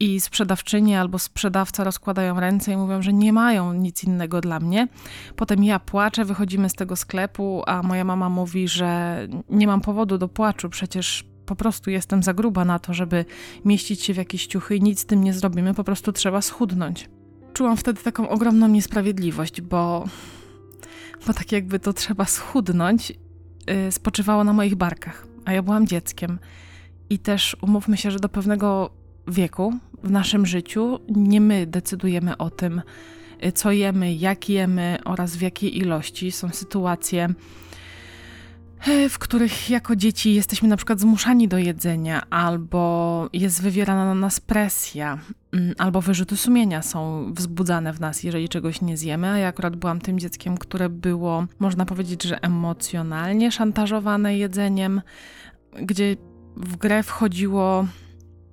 i 0.00 0.20
sprzedawczyni 0.20 0.94
albo 0.94 1.18
sprzedawca 1.18 1.84
rozkładają 1.84 2.40
ręce 2.40 2.72
i 2.72 2.76
mówią, 2.76 3.02
że 3.02 3.12
nie 3.12 3.32
mają 3.32 3.72
nic 3.72 4.04
innego 4.04 4.40
dla 4.40 4.60
mnie. 4.60 4.88
Potem 5.36 5.64
ja 5.64 5.78
płaczę, 5.78 6.24
wychodzimy 6.24 6.68
z 6.68 6.74
tego 6.74 6.96
sklepu, 6.96 7.62
a 7.66 7.82
moja 7.82 8.04
mama 8.04 8.28
mówi, 8.28 8.68
że 8.68 9.18
nie 9.50 9.66
mam 9.66 9.80
powodu 9.80 10.18
do 10.18 10.28
płaczu, 10.28 10.68
przecież 10.68 11.24
po 11.46 11.56
prostu 11.56 11.90
jestem 11.90 12.22
za 12.22 12.34
gruba 12.34 12.64
na 12.64 12.78
to, 12.78 12.94
żeby 12.94 13.24
mieścić 13.64 14.02
się 14.02 14.14
w 14.14 14.16
jakieś 14.16 14.46
ciuchy 14.46 14.76
i 14.76 14.82
nic 14.82 15.00
z 15.00 15.06
tym 15.06 15.24
nie 15.24 15.32
zrobimy, 15.32 15.74
po 15.74 15.84
prostu 15.84 16.12
trzeba 16.12 16.42
schudnąć. 16.42 17.08
Czułam 17.52 17.76
wtedy 17.76 18.02
taką 18.02 18.28
ogromną 18.28 18.68
niesprawiedliwość, 18.68 19.60
bo, 19.60 20.04
bo 21.26 21.32
tak 21.32 21.52
jakby 21.52 21.78
to 21.78 21.92
trzeba 21.92 22.24
schudnąć, 22.24 23.10
yy, 23.66 23.92
spoczywało 23.92 24.44
na 24.44 24.52
moich 24.52 24.74
barkach, 24.74 25.26
a 25.44 25.52
ja 25.52 25.62
byłam 25.62 25.86
dzieckiem. 25.86 26.38
I 27.10 27.18
też 27.18 27.56
umówmy 27.60 27.96
się, 27.96 28.10
że 28.10 28.18
do 28.18 28.28
pewnego 28.28 28.90
wieku 29.28 29.74
w 30.02 30.10
naszym 30.10 30.46
życiu 30.46 30.98
nie 31.08 31.40
my 31.40 31.66
decydujemy 31.66 32.36
o 32.36 32.50
tym, 32.50 32.82
y, 33.44 33.52
co 33.52 33.72
jemy, 33.72 34.14
jak 34.14 34.48
jemy 34.48 34.98
oraz 35.04 35.36
w 35.36 35.40
jakiej 35.40 35.78
ilości. 35.78 36.32
Są 36.32 36.48
sytuacje, 36.48 37.28
y, 38.88 39.08
w 39.08 39.18
których 39.18 39.70
jako 39.70 39.96
dzieci 39.96 40.34
jesteśmy 40.34 40.68
na 40.68 40.76
przykład 40.76 41.00
zmuszani 41.00 41.48
do 41.48 41.58
jedzenia, 41.58 42.30
albo 42.30 43.28
jest 43.32 43.62
wywierana 43.62 44.04
na 44.04 44.14
nas 44.14 44.40
presja, 44.40 45.18
albo 45.78 46.00
wyrzuty 46.00 46.36
sumienia 46.36 46.82
są 46.82 47.32
wzbudzane 47.34 47.92
w 47.92 48.00
nas, 48.00 48.22
jeżeli 48.22 48.48
czegoś 48.48 48.80
nie 48.80 48.96
zjemy. 48.96 49.28
A 49.28 49.38
ja 49.38 49.48
akurat 49.48 49.76
byłam 49.76 50.00
tym 50.00 50.18
dzieckiem, 50.18 50.58
które 50.58 50.88
było, 50.88 51.46
można 51.58 51.86
powiedzieć, 51.86 52.22
że 52.22 52.42
emocjonalnie 52.42 53.52
szantażowane 53.52 54.36
jedzeniem, 54.36 55.02
gdzie 55.82 56.16
w 56.56 56.76
grę 56.76 57.02
wchodziło 57.02 57.86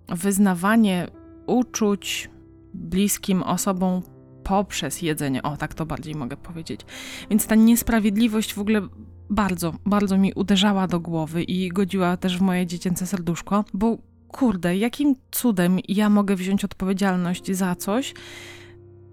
wyznawanie 0.10 1.08
uczuć 1.48 2.30
bliskim 2.74 3.44
osobom 3.44 4.02
poprzez 4.44 5.02
jedzenie. 5.02 5.44
O, 5.44 5.58
tak 5.58 5.74
to 5.74 5.86
bardziej 5.86 6.16
mogę 6.16 6.38
powiedzieć. 6.38 6.82
Więc 7.30 7.48
ta 7.48 7.56
niesprawiedliwość 7.56 8.54
w 8.54 8.60
ogóle 8.60 8.82
bardzo, 9.30 9.74
bardzo 9.86 10.18
mi 10.18 10.34
uderzała 10.34 10.88
do 10.88 11.00
głowy 11.00 11.44
i 11.44 11.70
godziła 11.70 12.18
też 12.18 12.38
w 12.38 12.42
moje 12.42 12.68
dziecięce 12.68 13.08
serduszko, 13.08 13.66
bo 13.74 13.98
kurde, 14.32 14.78
jakim 14.78 15.16
cudem 15.32 15.80
ja 15.88 16.10
mogę 16.10 16.36
wziąć 16.36 16.66
odpowiedzialność 16.66 17.52
za 17.52 17.76
coś, 17.76 18.14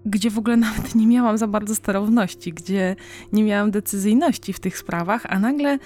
gdzie 0.09 0.29
w 0.29 0.37
ogóle 0.37 0.57
nawet 0.57 0.95
nie 0.95 1.07
miałam 1.07 1.37
za 1.37 1.47
bardzo 1.47 1.75
sterowności, 1.75 2.53
gdzie 2.53 2.95
nie 3.33 3.43
miałam 3.43 3.71
decyzyjności 3.71 4.53
w 4.53 4.59
tych 4.59 4.77
sprawach, 4.77 5.25
a 5.29 5.39
nagle 5.39 5.79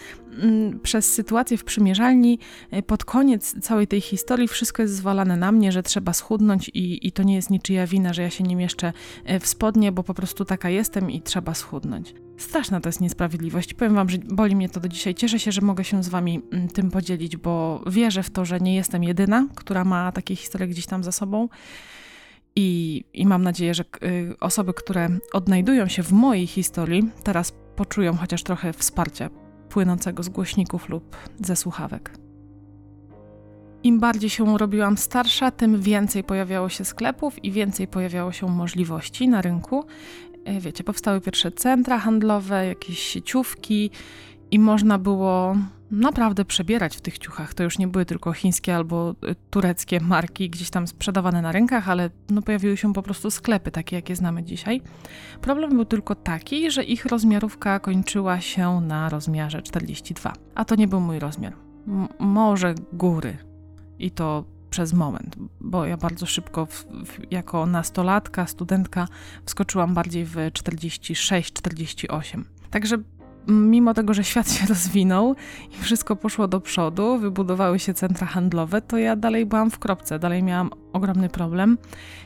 mm, 0.43 0.79
przez 0.79 1.13
sytuację 1.13 1.57
w 1.57 1.63
przymierzalni 1.63 2.39
e, 2.71 2.83
pod 2.83 3.05
koniec 3.05 3.55
całej 3.61 3.87
tej 3.87 4.01
historii 4.01 4.47
wszystko 4.47 4.81
jest 4.81 4.95
zwalane 4.95 5.37
na 5.37 5.51
mnie, 5.51 5.71
że 5.71 5.83
trzeba 5.83 6.13
schudnąć 6.13 6.69
i, 6.69 7.07
i 7.07 7.11
to 7.11 7.23
nie 7.23 7.35
jest 7.35 7.49
niczyja 7.49 7.87
wina, 7.87 8.13
że 8.13 8.21
ja 8.21 8.29
się 8.29 8.43
nie 8.43 8.55
mieszczę 8.55 8.93
e, 9.25 9.39
w 9.39 9.47
spodnie, 9.47 9.91
bo 9.91 10.03
po 10.03 10.13
prostu 10.13 10.45
taka 10.45 10.69
jestem 10.69 11.11
i 11.11 11.21
trzeba 11.21 11.53
schudnąć. 11.53 12.13
Straszna 12.37 12.81
to 12.81 12.89
jest 12.89 13.01
niesprawiedliwość. 13.01 13.73
Powiem 13.73 13.95
wam, 13.95 14.09
że 14.09 14.17
boli 14.17 14.55
mnie 14.55 14.69
to 14.69 14.79
do 14.79 14.87
dzisiaj. 14.87 15.15
Cieszę 15.15 15.39
się, 15.39 15.51
że 15.51 15.61
mogę 15.61 15.83
się 15.83 16.03
z 16.03 16.09
wami 16.09 16.41
mm, 16.51 16.67
tym 16.67 16.91
podzielić, 16.91 17.37
bo 17.37 17.83
wierzę 17.87 18.23
w 18.23 18.29
to, 18.29 18.45
że 18.45 18.59
nie 18.59 18.75
jestem 18.75 19.03
jedyna, 19.03 19.47
która 19.55 19.85
ma 19.85 20.11
takie 20.11 20.35
historie 20.35 20.67
gdzieś 20.67 20.85
tam 20.85 21.03
za 21.03 21.11
sobą. 21.11 21.49
I, 22.55 23.03
I 23.13 23.25
mam 23.25 23.43
nadzieję, 23.43 23.73
że 23.73 23.83
y, 24.03 24.35
osoby, 24.39 24.73
które 24.73 25.09
odnajdują 25.33 25.87
się 25.87 26.03
w 26.03 26.11
mojej 26.11 26.47
historii, 26.47 27.09
teraz 27.23 27.53
poczują 27.75 28.15
chociaż 28.15 28.43
trochę 28.43 28.73
wsparcia 28.73 29.29
płynącego 29.69 30.23
z 30.23 30.29
głośników 30.29 30.89
lub 30.89 31.15
ze 31.39 31.55
słuchawek. 31.55 32.11
Im 33.83 33.99
bardziej 33.99 34.29
się 34.29 34.57
robiłam 34.57 34.97
starsza, 34.97 35.51
tym 35.51 35.81
więcej 35.81 36.23
pojawiało 36.23 36.69
się 36.69 36.85
sklepów 36.85 37.43
i 37.45 37.51
więcej 37.51 37.87
pojawiało 37.87 38.31
się 38.31 38.47
możliwości 38.47 39.27
na 39.27 39.41
rynku. 39.41 39.85
E, 40.45 40.59
wiecie, 40.59 40.83
powstały 40.83 41.21
pierwsze 41.21 41.51
centra 41.51 41.99
handlowe, 41.99 42.67
jakieś 42.67 42.99
sieciówki 42.99 43.91
i 44.51 44.59
można 44.59 44.97
było 44.97 45.55
naprawdę 45.91 46.45
przebierać 46.45 46.97
w 46.97 47.01
tych 47.01 47.17
ciuchach. 47.17 47.53
To 47.53 47.63
już 47.63 47.77
nie 47.77 47.87
były 47.87 48.05
tylko 48.05 48.33
chińskie 48.33 48.75
albo 48.75 49.09
e, 49.09 49.13
tureckie 49.49 49.99
marki 49.99 50.49
gdzieś 50.49 50.69
tam 50.69 50.87
sprzedawane 50.87 51.41
na 51.41 51.51
rynkach, 51.51 51.89
ale 51.89 52.09
no 52.29 52.41
pojawiły 52.41 52.77
się 52.77 52.93
po 52.93 53.03
prostu 53.03 53.31
sklepy 53.31 53.71
takie, 53.71 53.95
jakie 53.95 54.15
znamy 54.15 54.43
dzisiaj. 54.43 54.81
Problem 55.41 55.71
był 55.71 55.85
tylko 55.85 56.15
taki, 56.15 56.71
że 56.71 56.83
ich 56.83 57.05
rozmiarówka 57.05 57.79
kończyła 57.79 58.41
się 58.41 58.81
na 58.81 59.09
rozmiarze 59.09 59.61
42, 59.61 60.33
a 60.55 60.65
to 60.65 60.75
nie 60.75 60.87
był 60.87 60.99
mój 60.99 61.19
rozmiar. 61.19 61.53
M 61.87 62.07
może 62.19 62.75
góry 62.93 63.37
i 63.99 64.11
to 64.11 64.45
przez 64.69 64.93
moment, 64.93 65.35
bo 65.61 65.85
ja 65.85 65.97
bardzo 65.97 66.25
szybko, 66.25 66.65
w, 66.65 66.85
w, 67.05 67.31
jako 67.31 67.65
nastolatka, 67.65 68.47
studentka, 68.47 69.07
wskoczyłam 69.45 69.93
bardziej 69.93 70.25
w 70.25 70.35
46-48. 70.35 72.43
Także 72.69 72.97
mimo 73.47 73.93
tego, 73.93 74.13
że 74.13 74.23
świat 74.23 74.51
się 74.51 74.67
rozwinął 74.73 75.35
i 75.71 75.83
wszystko 75.83 76.15
poszło 76.15 76.47
do 76.47 76.61
przodu, 76.61 77.17
wybudowały 77.17 77.79
się 77.79 77.93
centra 77.93 78.27
handlowe, 78.27 78.81
to 78.81 78.97
ja 78.97 79.15
dalej 79.15 79.45
byłam 79.45 79.71
w 79.71 79.79
kropce, 79.79 80.19
dalej 80.19 80.43
miałam 80.43 80.69
ogromny 80.93 81.29
problem 81.29 81.77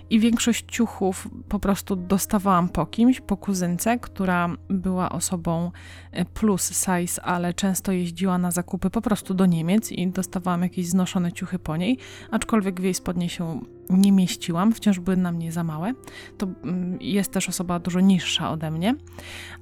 i 0.09 0.19
większość 0.19 0.65
ciuchów 0.67 1.27
po 1.49 1.59
prostu 1.59 1.95
dostawałam 1.95 2.69
po 2.69 2.85
kimś, 2.85 3.21
po 3.21 3.37
kuzynce, 3.37 3.99
która 3.99 4.49
była 4.69 5.09
osobą 5.09 5.71
e, 6.11 6.25
plus 6.25 6.85
size, 6.85 7.21
ale 7.21 7.53
często 7.53 7.91
jeździła 7.91 8.37
na 8.37 8.51
zakupy 8.51 8.89
po 8.89 9.01
prostu 9.01 9.33
do 9.33 9.45
Niemiec 9.45 9.91
i 9.91 10.07
dostawałam 10.07 10.61
jakieś 10.61 10.87
znoszone 10.87 11.31
ciuchy 11.31 11.59
po 11.59 11.77
niej, 11.77 11.97
aczkolwiek 12.31 12.81
w 12.81 12.83
jej 12.83 12.93
spodnie 12.93 13.29
się 13.29 13.61
nie 13.89 14.11
mieściłam, 14.11 14.73
wciąż 14.73 14.99
były 14.99 15.17
na 15.17 15.31
mnie 15.31 15.51
za 15.51 15.63
małe. 15.63 15.93
To 16.37 16.47
mm, 16.63 16.97
jest 17.01 17.31
też 17.31 17.49
osoba 17.49 17.79
dużo 17.79 17.99
niższa 17.99 18.51
ode 18.51 18.71
mnie. 18.71 18.95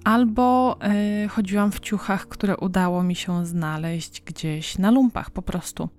Albo 0.03 0.77
yy, 1.21 1.27
chodziłam 1.27 1.71
w 1.71 1.79
ciuchach, 1.79 2.27
które 2.27 2.57
udało 2.57 3.03
mi 3.03 3.15
się 3.15 3.45
znaleźć 3.45 4.21
gdzieś 4.21 4.77
na 4.77 4.91
lumpach 4.91 5.31
po 5.31 5.41
prostu. 5.41 5.89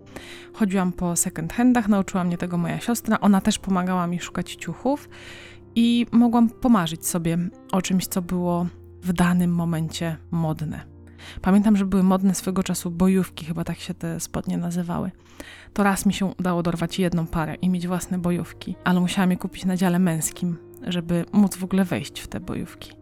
Chodziłam 0.54 0.92
po 0.92 1.16
second 1.16 1.52
handach, 1.52 1.88
nauczyła 1.88 2.24
mnie 2.24 2.38
tego 2.38 2.58
moja 2.58 2.80
siostra. 2.80 2.93
Ona 3.20 3.40
też 3.40 3.58
pomagała 3.58 4.06
mi 4.06 4.20
szukać 4.20 4.54
ciuchów 4.54 5.08
i 5.74 6.06
mogłam 6.12 6.50
pomarzyć 6.50 7.06
sobie 7.06 7.38
o 7.72 7.82
czymś, 7.82 8.06
co 8.06 8.22
było 8.22 8.66
w 9.02 9.12
danym 9.12 9.54
momencie 9.54 10.16
modne. 10.30 10.94
Pamiętam, 11.42 11.76
że 11.76 11.84
były 11.84 12.02
modne 12.02 12.34
swego 12.34 12.62
czasu 12.62 12.90
bojówki, 12.90 13.46
chyba 13.46 13.64
tak 13.64 13.78
się 13.78 13.94
te 13.94 14.20
spodnie 14.20 14.58
nazywały. 14.58 15.10
To 15.72 15.82
raz 15.82 16.06
mi 16.06 16.12
się 16.12 16.26
udało 16.26 16.62
dorwać 16.62 16.98
jedną 16.98 17.26
parę 17.26 17.54
i 17.54 17.70
mieć 17.70 17.86
własne 17.86 18.18
bojówki, 18.18 18.76
ale 18.84 19.00
musiałam 19.00 19.30
je 19.30 19.36
kupić 19.36 19.64
na 19.64 19.76
dziale 19.76 19.98
męskim, 19.98 20.56
żeby 20.86 21.24
móc 21.32 21.56
w 21.56 21.64
ogóle 21.64 21.84
wejść 21.84 22.20
w 22.20 22.28
te 22.28 22.40
bojówki. 22.40 22.92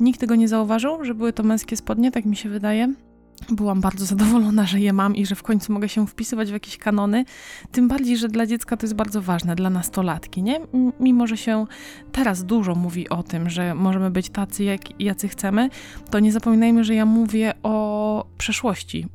Nikt 0.00 0.20
tego 0.20 0.34
nie 0.34 0.48
zauważył, 0.48 1.04
że 1.04 1.14
były 1.14 1.32
to 1.32 1.42
męskie 1.42 1.76
spodnie, 1.76 2.10
tak 2.10 2.24
mi 2.24 2.36
się 2.36 2.48
wydaje 2.48 2.94
byłam 3.48 3.80
bardzo 3.80 4.06
zadowolona, 4.06 4.66
że 4.66 4.80
je 4.80 4.92
mam 4.92 5.16
i 5.16 5.26
że 5.26 5.34
w 5.34 5.42
końcu 5.42 5.72
mogę 5.72 5.88
się 5.88 6.06
wpisywać 6.06 6.50
w 6.50 6.52
jakieś 6.52 6.78
kanony. 6.78 7.24
Tym 7.72 7.88
bardziej, 7.88 8.16
że 8.16 8.28
dla 8.28 8.46
dziecka 8.46 8.76
to 8.76 8.86
jest 8.86 8.94
bardzo 8.94 9.22
ważne, 9.22 9.56
dla 9.56 9.70
nastolatki, 9.70 10.42
nie? 10.42 10.60
Mimo, 11.00 11.26
że 11.26 11.36
się 11.36 11.66
teraz 12.12 12.44
dużo 12.44 12.74
mówi 12.74 13.08
o 13.08 13.22
tym, 13.22 13.50
że 13.50 13.74
możemy 13.74 14.10
być 14.10 14.30
tacy, 14.30 14.64
jak, 14.64 15.00
jacy 15.00 15.28
chcemy, 15.28 15.70
to 16.10 16.18
nie 16.18 16.32
zapominajmy, 16.32 16.84
że 16.84 16.94
ja 16.94 17.06
mówię 17.06 17.52
o 17.62 18.26
przeszłości, 18.38 19.06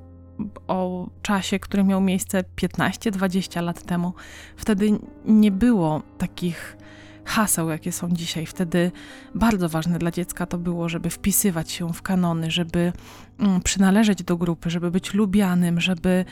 o 0.68 1.10
czasie, 1.22 1.60
który 1.60 1.84
miał 1.84 2.02
miejsce 2.02 2.44
15-20 2.56 3.64
lat 3.64 3.84
temu. 3.84 4.14
Wtedy 4.58 5.00
nie 5.26 5.52
było 5.52 6.02
takich 6.18 6.78
haseł, 7.26 7.70
jakie 7.70 7.92
są 7.92 8.10
dzisiaj. 8.10 8.46
Wtedy 8.46 8.92
bardzo 9.36 9.70
ważne 9.70 10.00
dla 10.00 10.12
dziecka 10.12 10.46
to 10.46 10.58
było, 10.58 10.90
żeby 10.90 11.10
wpisywać 11.10 11.72
się 11.72 11.94
w 11.94 12.02
kanony, 12.02 12.52
żeby 12.52 12.94
mm, 13.40 13.62
przynależeć 13.62 14.24
do 14.24 14.38
grupy, 14.38 14.70
żeby 14.70 14.92
być 14.92 15.14
lubianym, 15.14 15.82
żeby 15.82 16.26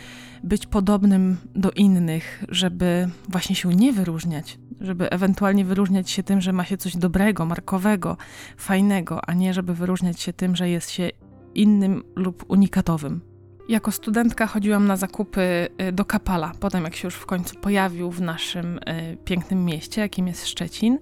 być 0.43 0.65
podobnym 0.65 1.37
do 1.55 1.71
innych, 1.71 2.43
żeby 2.49 3.09
właśnie 3.29 3.55
się 3.55 3.69
nie 3.69 3.93
wyróżniać, 3.93 4.59
żeby 4.81 5.09
ewentualnie 5.09 5.65
wyróżniać 5.65 6.09
się 6.09 6.23
tym, 6.23 6.41
że 6.41 6.53
ma 6.53 6.65
się 6.65 6.77
coś 6.77 6.97
dobrego, 6.97 7.45
markowego, 7.45 8.17
fajnego, 8.57 9.29
a 9.29 9.33
nie 9.33 9.53
żeby 9.53 9.73
wyróżniać 9.73 10.21
się 10.21 10.33
tym, 10.33 10.55
że 10.55 10.69
jest 10.69 10.89
się 10.89 11.09
innym 11.55 12.03
lub 12.15 12.45
unikatowym. 12.47 13.32
Jako 13.69 13.91
studentka 13.91 14.47
chodziłam 14.47 14.87
na 14.87 14.97
zakupy 14.97 15.67
y, 15.81 15.91
do 15.91 16.05
Kapala, 16.05 16.51
potem 16.59 16.83
jak 16.83 16.95
się 16.95 17.07
już 17.07 17.15
w 17.15 17.25
końcu 17.25 17.55
pojawił 17.55 18.11
w 18.11 18.21
naszym 18.21 18.77
y, 18.77 19.17
pięknym 19.25 19.65
mieście, 19.65 20.01
jakim 20.01 20.27
jest 20.27 20.47
Szczecin. 20.47 20.97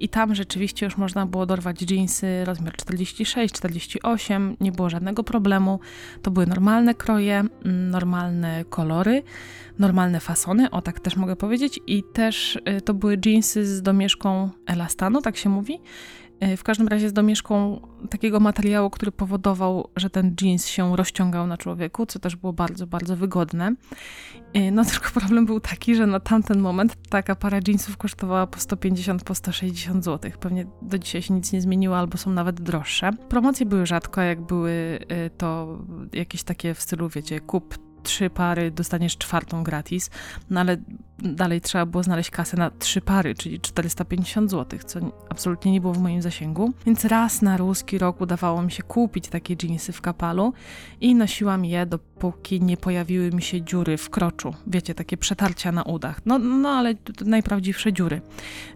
I 0.00 0.08
tam 0.08 0.34
rzeczywiście 0.34 0.86
już 0.86 0.96
można 0.96 1.26
było 1.26 1.46
dorwać 1.46 1.90
jeansy 1.90 2.44
rozmiar 2.44 2.76
46, 2.76 3.54
48, 3.54 4.56
nie 4.60 4.72
było 4.72 4.90
żadnego 4.90 5.24
problemu. 5.24 5.80
To 6.22 6.30
były 6.30 6.46
normalne 6.46 6.94
kroje, 6.94 7.38
mm, 7.64 7.90
normalne 7.90 8.64
kolory, 8.64 9.22
normalne 9.78 10.20
fasony, 10.20 10.70
o 10.70 10.82
tak 10.82 11.00
też 11.00 11.16
mogę 11.16 11.36
powiedzieć. 11.36 11.80
I 11.86 12.02
też 12.12 12.56
y, 12.56 12.80
to 12.80 12.94
były 12.94 13.18
jeansy 13.26 13.66
z 13.66 13.82
domieszką 13.82 14.50
elastanu, 14.66 15.22
tak 15.22 15.36
się 15.36 15.48
mówi. 15.48 15.80
E, 16.44 16.56
w 16.56 16.62
każdym 16.62 16.88
razie 16.88 17.08
z 17.08 17.12
domieszką 17.12 17.80
takiego 18.10 18.40
materiału, 18.40 18.90
który 18.90 19.12
powodował, 19.12 19.88
że 19.96 20.10
ten 20.10 20.36
jeans 20.42 20.66
się 20.66 20.96
rozciągał 20.96 21.46
na 21.46 21.56
człowieku, 21.56 22.06
co 22.06 22.18
też 22.18 22.36
było 22.36 22.52
bardzo, 22.52 22.86
bardzo 22.86 23.16
wygodne. 23.16 23.74
E, 24.54 24.70
no 24.70 24.84
tylko 24.90 25.10
problem 25.20 25.46
był 25.46 25.60
taki, 25.60 25.94
że 25.94 26.06
na 26.06 26.20
tamten 26.20 26.60
moment 26.60 26.96
taka 27.08 27.34
para 27.34 27.60
jeansów 27.68 27.96
kosztowała 27.96 28.46
po 28.46 28.60
150, 28.60 29.24
po 29.24 29.34
160 29.34 30.04
zł. 30.04 30.30
Pewnie 30.40 30.66
do 30.82 30.98
dzisiaj 30.98 31.22
się 31.22 31.34
nic 31.34 31.52
nie 31.52 31.60
zmieniło, 31.60 31.98
albo 31.98 32.18
są 32.18 32.30
nawet 32.30 32.60
droższe. 32.60 33.10
Promocje 33.28 33.66
były 33.66 33.86
rzadko, 33.86 34.20
jak 34.20 34.40
były 34.40 34.98
e, 35.08 35.30
to 35.30 35.78
jakieś 36.12 36.42
takie 36.42 36.74
w 36.74 36.80
stylu, 36.80 37.08
wiecie, 37.08 37.40
kup 37.40 37.78
trzy 38.02 38.30
pary, 38.30 38.70
dostaniesz 38.70 39.18
czwartą 39.18 39.64
gratis, 39.64 40.10
no 40.50 40.60
ale 40.60 40.76
dalej 41.18 41.60
trzeba 41.60 41.86
było 41.86 42.02
znaleźć 42.02 42.30
kasę 42.30 42.56
na 42.56 42.70
trzy 42.70 43.00
pary, 43.00 43.34
czyli 43.34 43.60
450 43.60 44.50
zł, 44.50 44.78
co 44.86 45.00
absolutnie 45.28 45.72
nie 45.72 45.80
było 45.80 45.92
w 45.92 45.98
moim 45.98 46.22
zasięgu. 46.22 46.72
Więc 46.86 47.04
raz 47.04 47.42
na 47.42 47.56
ruski 47.56 47.98
rok 47.98 48.20
udawało 48.20 48.62
mi 48.62 48.72
się 48.72 48.82
kupić 48.82 49.28
takie 49.28 49.56
jeansy 49.62 49.92
w 49.92 50.00
kapalu 50.00 50.52
i 51.00 51.14
nosiłam 51.14 51.64
je, 51.64 51.86
dopóki 51.86 52.60
nie 52.60 52.76
pojawiły 52.76 53.30
mi 53.30 53.42
się 53.42 53.62
dziury 53.62 53.96
w 53.96 54.10
kroczu. 54.10 54.54
Wiecie, 54.66 54.94
takie 54.94 55.16
przetarcia 55.16 55.72
na 55.72 55.82
udach. 55.82 56.20
No, 56.26 56.38
no 56.38 56.68
ale 56.68 56.94
najprawdziwsze 57.24 57.92
dziury, 57.92 58.20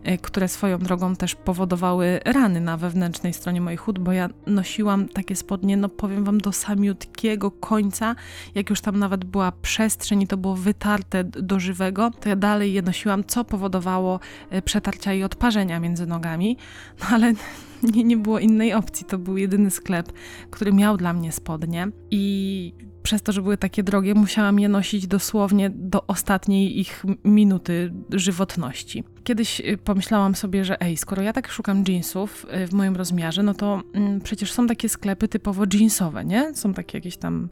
y, 0.08 0.18
które 0.18 0.48
swoją 0.48 0.78
drogą 0.78 1.16
też 1.16 1.34
powodowały 1.34 2.20
rany 2.24 2.60
na 2.60 2.76
wewnętrznej 2.76 3.32
stronie 3.32 3.60
moich 3.60 3.88
ud, 3.88 3.98
bo 3.98 4.12
ja 4.12 4.28
nosiłam 4.46 5.08
takie 5.08 5.36
spodnie, 5.36 5.76
no 5.76 5.88
powiem 5.88 6.24
wam, 6.24 6.38
do 6.38 6.52
samiutkiego 6.52 7.50
końca, 7.50 8.14
jak 8.54 8.70
już 8.70 8.80
tam 8.80 8.98
nawet 8.98 9.24
była 9.24 9.52
przestrzeń 9.52 10.22
i 10.22 10.26
to 10.26 10.36
było 10.36 10.54
wytarte 10.54 11.24
do 11.24 11.60
żywego, 11.60 12.10
to 12.20 12.27
dalej 12.36 12.72
je 12.72 12.82
nosiłam, 12.82 13.24
co 13.24 13.44
powodowało 13.44 14.20
e, 14.50 14.62
przetarcia 14.62 15.14
i 15.14 15.22
odparzenia 15.22 15.80
między 15.80 16.06
nogami, 16.06 16.56
no 17.00 17.06
ale 17.10 17.32
nie, 17.94 18.04
nie 18.04 18.16
było 18.16 18.38
innej 18.38 18.74
opcji. 18.74 19.06
To 19.06 19.18
był 19.18 19.36
jedyny 19.36 19.70
sklep, 19.70 20.12
który 20.50 20.72
miał 20.72 20.96
dla 20.96 21.12
mnie 21.12 21.32
spodnie 21.32 21.88
i 22.10 22.72
przez 23.08 23.22
to, 23.22 23.32
że 23.32 23.42
były 23.42 23.56
takie 23.56 23.82
drogie, 23.82 24.14
musiałam 24.14 24.60
je 24.60 24.68
nosić 24.68 25.06
dosłownie 25.06 25.70
do 25.70 26.06
ostatniej 26.06 26.80
ich 26.80 27.04
minuty 27.24 27.92
żywotności. 28.12 29.04
Kiedyś 29.24 29.60
e, 29.60 29.76
pomyślałam 29.76 30.34
sobie, 30.34 30.64
że 30.64 30.80
ej, 30.80 30.96
skoro 30.96 31.22
ja 31.22 31.32
tak 31.32 31.48
szukam 31.48 31.84
jeansów 31.88 32.46
e, 32.50 32.66
w 32.66 32.72
moim 32.72 32.96
rozmiarze, 32.96 33.42
no 33.42 33.54
to 33.54 33.82
mm, 33.94 34.20
przecież 34.20 34.52
są 34.52 34.66
takie 34.66 34.88
sklepy 34.88 35.28
typowo 35.28 35.64
jeansowe, 35.74 36.24
nie? 36.24 36.54
Są 36.54 36.74
takie 36.74 36.98
jakieś 36.98 37.16
tam, 37.16 37.48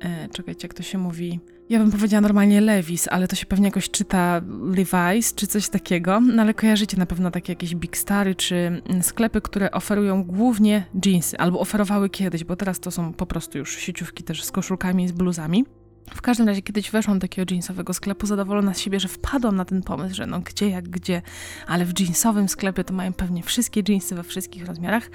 e, 0.00 0.28
czekajcie, 0.28 0.66
jak 0.66 0.74
to 0.74 0.82
się 0.82 0.98
mówi, 0.98 1.40
ja 1.68 1.78
bym 1.78 1.90
powiedziała 1.90 2.20
normalnie 2.20 2.60
Levis, 2.60 3.08
ale 3.08 3.28
to 3.28 3.36
się 3.36 3.46
pewnie 3.46 3.66
jakoś 3.66 3.90
czyta 3.90 4.40
Levi's 4.70 5.34
czy 5.34 5.46
coś 5.46 5.68
takiego. 5.68 6.20
No 6.20 6.42
ale 6.42 6.54
kojarzycie 6.54 6.96
na 6.96 7.06
pewno 7.06 7.30
takie 7.30 7.52
jakieś 7.52 7.74
Big 7.74 7.96
Stary 7.96 8.34
czy 8.34 8.56
mm, 8.56 9.02
sklepy, 9.02 9.40
które 9.40 9.70
oferują 9.70 10.24
głównie 10.24 10.86
jeansy, 11.06 11.38
albo 11.38 11.60
oferowały 11.60 12.10
kiedyś, 12.10 12.44
bo 12.44 12.56
teraz 12.56 12.80
to 12.80 12.90
są 12.90 13.12
po 13.12 13.26
prostu 13.26 13.58
już 13.58 13.76
sieciówki 13.76 14.24
też 14.24 14.44
z 14.44 14.52
koszulkami 14.52 15.04
i 15.04 15.08
z 15.08 15.12
bluzami. 15.12 15.64
W 16.10 16.22
każdym 16.22 16.48
razie 16.48 16.62
kiedyś 16.62 16.90
weszłam 16.90 17.18
do 17.18 17.20
takiego 17.20 17.54
jeansowego 17.54 17.94
sklepu, 17.94 18.26
zadowolona 18.26 18.74
z 18.74 18.78
siebie, 18.78 19.00
że 19.00 19.08
wpadłam 19.08 19.56
na 19.56 19.64
ten 19.64 19.82
pomysł, 19.82 20.14
że 20.14 20.26
no 20.26 20.40
gdzie 20.40 20.68
jak 20.68 20.88
gdzie, 20.88 21.22
ale 21.66 21.84
w 21.84 22.00
jeansowym 22.00 22.48
sklepie 22.48 22.84
to 22.84 22.94
mają 22.94 23.12
pewnie 23.12 23.42
wszystkie 23.42 23.82
jeansy 23.88 24.14
we 24.14 24.22
wszystkich 24.22 24.66
rozmiarach. 24.66 25.10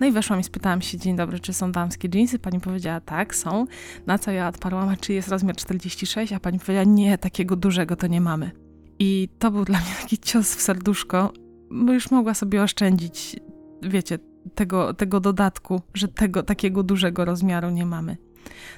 No 0.00 0.06
i 0.06 0.12
weszłam 0.12 0.40
i 0.40 0.44
spytałam 0.44 0.82
się, 0.82 0.98
dzień 0.98 1.16
dobry, 1.16 1.40
czy 1.40 1.52
są 1.52 1.72
damskie 1.72 2.08
jeansy? 2.14 2.38
Pani 2.38 2.60
powiedziała, 2.60 3.00
tak, 3.00 3.34
są. 3.34 3.66
Na 4.06 4.18
co 4.18 4.30
ja 4.30 4.48
odparłam, 4.48 4.88
a 4.88 4.96
czy 4.96 5.12
jest 5.12 5.28
rozmiar 5.28 5.56
46? 5.56 6.32
A 6.32 6.40
pani 6.40 6.58
powiedziała, 6.58 6.84
nie, 6.84 7.18
takiego 7.18 7.56
dużego 7.56 7.96
to 7.96 8.06
nie 8.06 8.20
mamy. 8.20 8.50
I 8.98 9.28
to 9.38 9.50
był 9.50 9.64
dla 9.64 9.78
mnie 9.78 9.90
taki 10.02 10.18
cios 10.18 10.54
w 10.54 10.60
serduszko, 10.60 11.32
bo 11.70 11.92
już 11.92 12.10
mogła 12.10 12.34
sobie 12.34 12.62
oszczędzić, 12.62 13.36
wiecie, 13.82 14.18
tego, 14.54 14.94
tego 14.94 15.20
dodatku, 15.20 15.82
że 15.94 16.08
tego 16.08 16.42
takiego 16.42 16.82
dużego 16.82 17.24
rozmiaru 17.24 17.70
nie 17.70 17.86
mamy. 17.86 18.16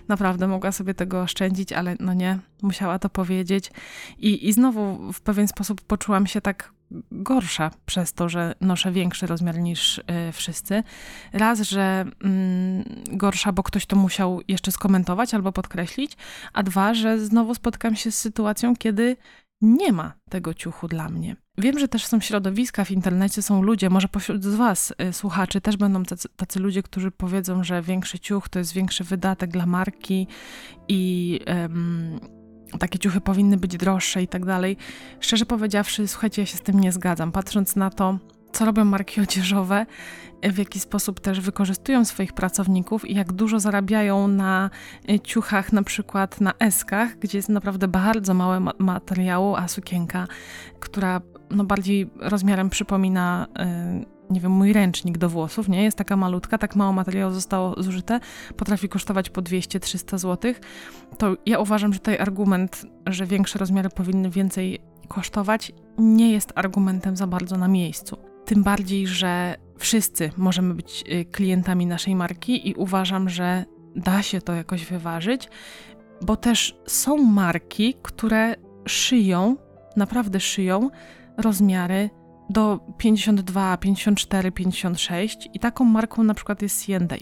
Naprawdę 0.09 0.49
mogła 0.49 0.73
sobie 0.73 0.95
tego 0.95 1.23
oszczędzić, 1.23 1.73
ale 1.73 1.97
no 2.01 2.15
nie, 2.15 2.39
musiała 2.63 2.99
to 2.99 3.09
powiedzieć. 3.09 3.71
I, 4.19 4.49
i 4.49 4.53
znowu 4.53 5.13
w 5.13 5.21
pewien 5.21 5.49
sposób 5.49 5.81
poczułam 5.81 6.27
się 6.27 6.41
tak 6.41 6.73
gorsza 7.13 7.71
przez 7.87 8.13
to, 8.13 8.29
że 8.29 8.55
noszę 8.61 8.93
większy 8.93 9.27
rozmiar 9.27 9.59
niż 9.59 9.99
y, 9.99 10.03
wszyscy. 10.33 10.83
Raz, 11.33 11.61
że 11.61 12.05
mm, 12.25 12.85
gorsza, 13.13 13.53
bo 13.53 13.63
ktoś 13.63 13.87
to 13.87 13.97
musiał 13.97 14.41
jeszcze 14.49 14.73
skomentować 14.73 15.35
albo 15.35 15.53
podkreślić, 15.53 16.17
a 16.53 16.63
dwa, 16.63 16.95
że 16.95 17.19
znowu 17.19 17.55
spotkam 17.55 17.97
się 17.97 18.11
z 18.11 18.19
sytuacją, 18.19 18.77
kiedy 18.77 19.17
nie 19.61 19.93
ma 19.93 20.13
tego 20.31 20.55
ciuchu 20.55 20.89
dla 20.89 21.09
mnie. 21.09 21.37
Wiem, 21.59 21.79
że 21.79 21.89
też 21.89 22.07
są 22.07 22.21
środowiska 22.21 22.85
w 22.85 22.91
internecie, 22.91 23.43
są 23.43 23.63
ludzie, 23.63 23.91
może 23.91 24.09
pośród 24.09 24.45
z 24.45 24.55
Was, 24.55 24.95
y, 25.03 25.13
słuchaczy, 25.13 25.61
też 25.61 25.77
będą 25.77 26.03
tacy, 26.03 26.29
tacy, 26.37 26.61
ludzie, 26.61 26.83
którzy 26.83 27.11
powiedzą, 27.11 27.65
że 27.65 27.83
większy 27.83 28.19
ciuch 28.19 28.49
to 28.49 28.59
jest 28.59 28.73
większy 28.73 29.05
wydatek 29.05 29.51
dla 29.51 29.67
marki 29.67 30.27
i 30.89 31.41
takie 32.79 32.99
ciuchy 32.99 33.21
powinny 33.21 33.57
być 33.57 33.77
droższe 33.77 34.23
i 34.23 34.29
tak 34.29 34.45
dalej. 34.45 34.77
Szczerze 35.21 35.47
powiedziawszy, 35.47 36.09
słuchajcie, 36.09 36.43
ja 36.43 36.47
się 36.47 36.57
z 36.57 36.63
tym 36.63 36.81
nie 36.81 36.93
zgadzam. 36.93 37.33
Patrząc 37.33 37.77
na 37.77 37.91
to, 37.91 38.19
co 38.53 38.65
robią 38.65 38.85
marki 38.85 39.21
odzieżowe, 39.21 39.87
w 40.43 40.59
jaki 40.59 40.81
sposób 40.81 41.21
też 41.21 41.41
wykorzystują 41.41 42.05
swoich 42.05 42.33
pracowników 42.33 43.11
i 43.11 43.15
jak 43.15 43.33
dużo 43.33 43.61
zarabiają 43.61 44.29
na 44.29 44.71
y, 45.11 45.21
ciuchach, 45.21 45.73
na 45.73 45.83
przykład 45.83 46.41
na 46.41 46.53
eskach, 46.59 47.19
gdzie 47.19 47.39
jest 47.39 47.49
naprawdę 47.49 47.89
bardzo 47.89 48.35
małe 48.35 48.61
materiału, 48.79 49.57
a 49.57 49.69
sukienka, 49.69 50.27
która 50.81 51.21
no 51.51 51.65
bardziej 51.65 52.11
rozmiarem 52.21 52.71
przypomina 52.71 53.47
y, 54.03 54.17
nie 54.31 54.41
wiem, 54.41 54.53
mój 54.53 54.73
ręcznik 54.73 55.19
do 55.19 55.29
włosów, 55.29 55.69
nie? 55.69 55.85
Jest 55.85 55.99
taka 55.99 56.17
malutka, 56.17 56.59
tak 56.59 56.77
mało 56.77 56.93
materiału 56.93 57.33
zostało 57.33 57.83
zużyte, 57.83 58.21
potrafi 58.57 58.89
kosztować 58.89 59.31
po 59.31 59.43
200-300 59.43 60.19
zł, 60.19 60.55
to 61.19 61.37
ja 61.47 61.59
uważam, 61.59 61.93
że 61.93 61.99
tutaj 61.99 62.19
argument, 62.19 62.87
że 63.07 63.27
większe 63.27 63.59
rozmiary 63.59 63.89
powinny 63.89 64.31
więcej 64.31 64.81
kosztować, 65.09 65.73
nie 65.99 66.33
jest 66.33 66.53
argumentem 66.55 67.17
za 67.17 67.27
bardzo 67.27 67.57
na 67.57 67.69
miejscu. 67.69 68.36
Tym 68.47 68.63
bardziej, 68.63 69.07
że 69.07 69.57
wszyscy 69.79 70.31
możemy 70.37 70.75
być 70.75 71.05
y, 71.13 71.25
klientami 71.25 71.87
naszej 71.87 72.15
marki 72.15 72.69
i 72.69 72.75
uważam, 72.75 73.29
że 73.29 73.65
da 73.97 74.23
się 74.23 74.41
to 74.41 74.53
jakoś 74.55 74.85
wyważyć, 74.85 75.49
bo 76.23 76.37
też 76.37 76.77
są 76.87 77.17
marki, 77.17 77.95
które 78.03 78.55
szyją, 78.89 79.57
naprawdę 79.97 80.41
szyją 80.41 80.91
rozmiary 81.39 82.11
do 82.51 82.81
52, 82.99 83.77
54, 83.77 84.53
56 84.53 85.49
i 85.55 85.61
taką 85.61 85.85
marką 85.85 86.23
na 86.23 86.35
przykład 86.35 86.63
jest 86.63 86.87
C&A. 86.87 87.17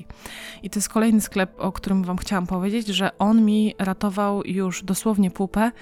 I 0.62 0.71
to 0.71 0.78
jest 0.78 0.88
kolejny 0.88 1.21
sklep, 1.21 1.54
o 1.59 1.73
którym 1.73 2.04
wam 2.04 2.16
chciałam 2.16 2.47
powiedzieć, 2.47 2.87
że 2.87 3.19
on 3.19 3.45
mi 3.45 3.75
ratował 3.78 4.43
już 4.45 4.85
dosłownie 4.85 5.31
pupę 5.31 5.73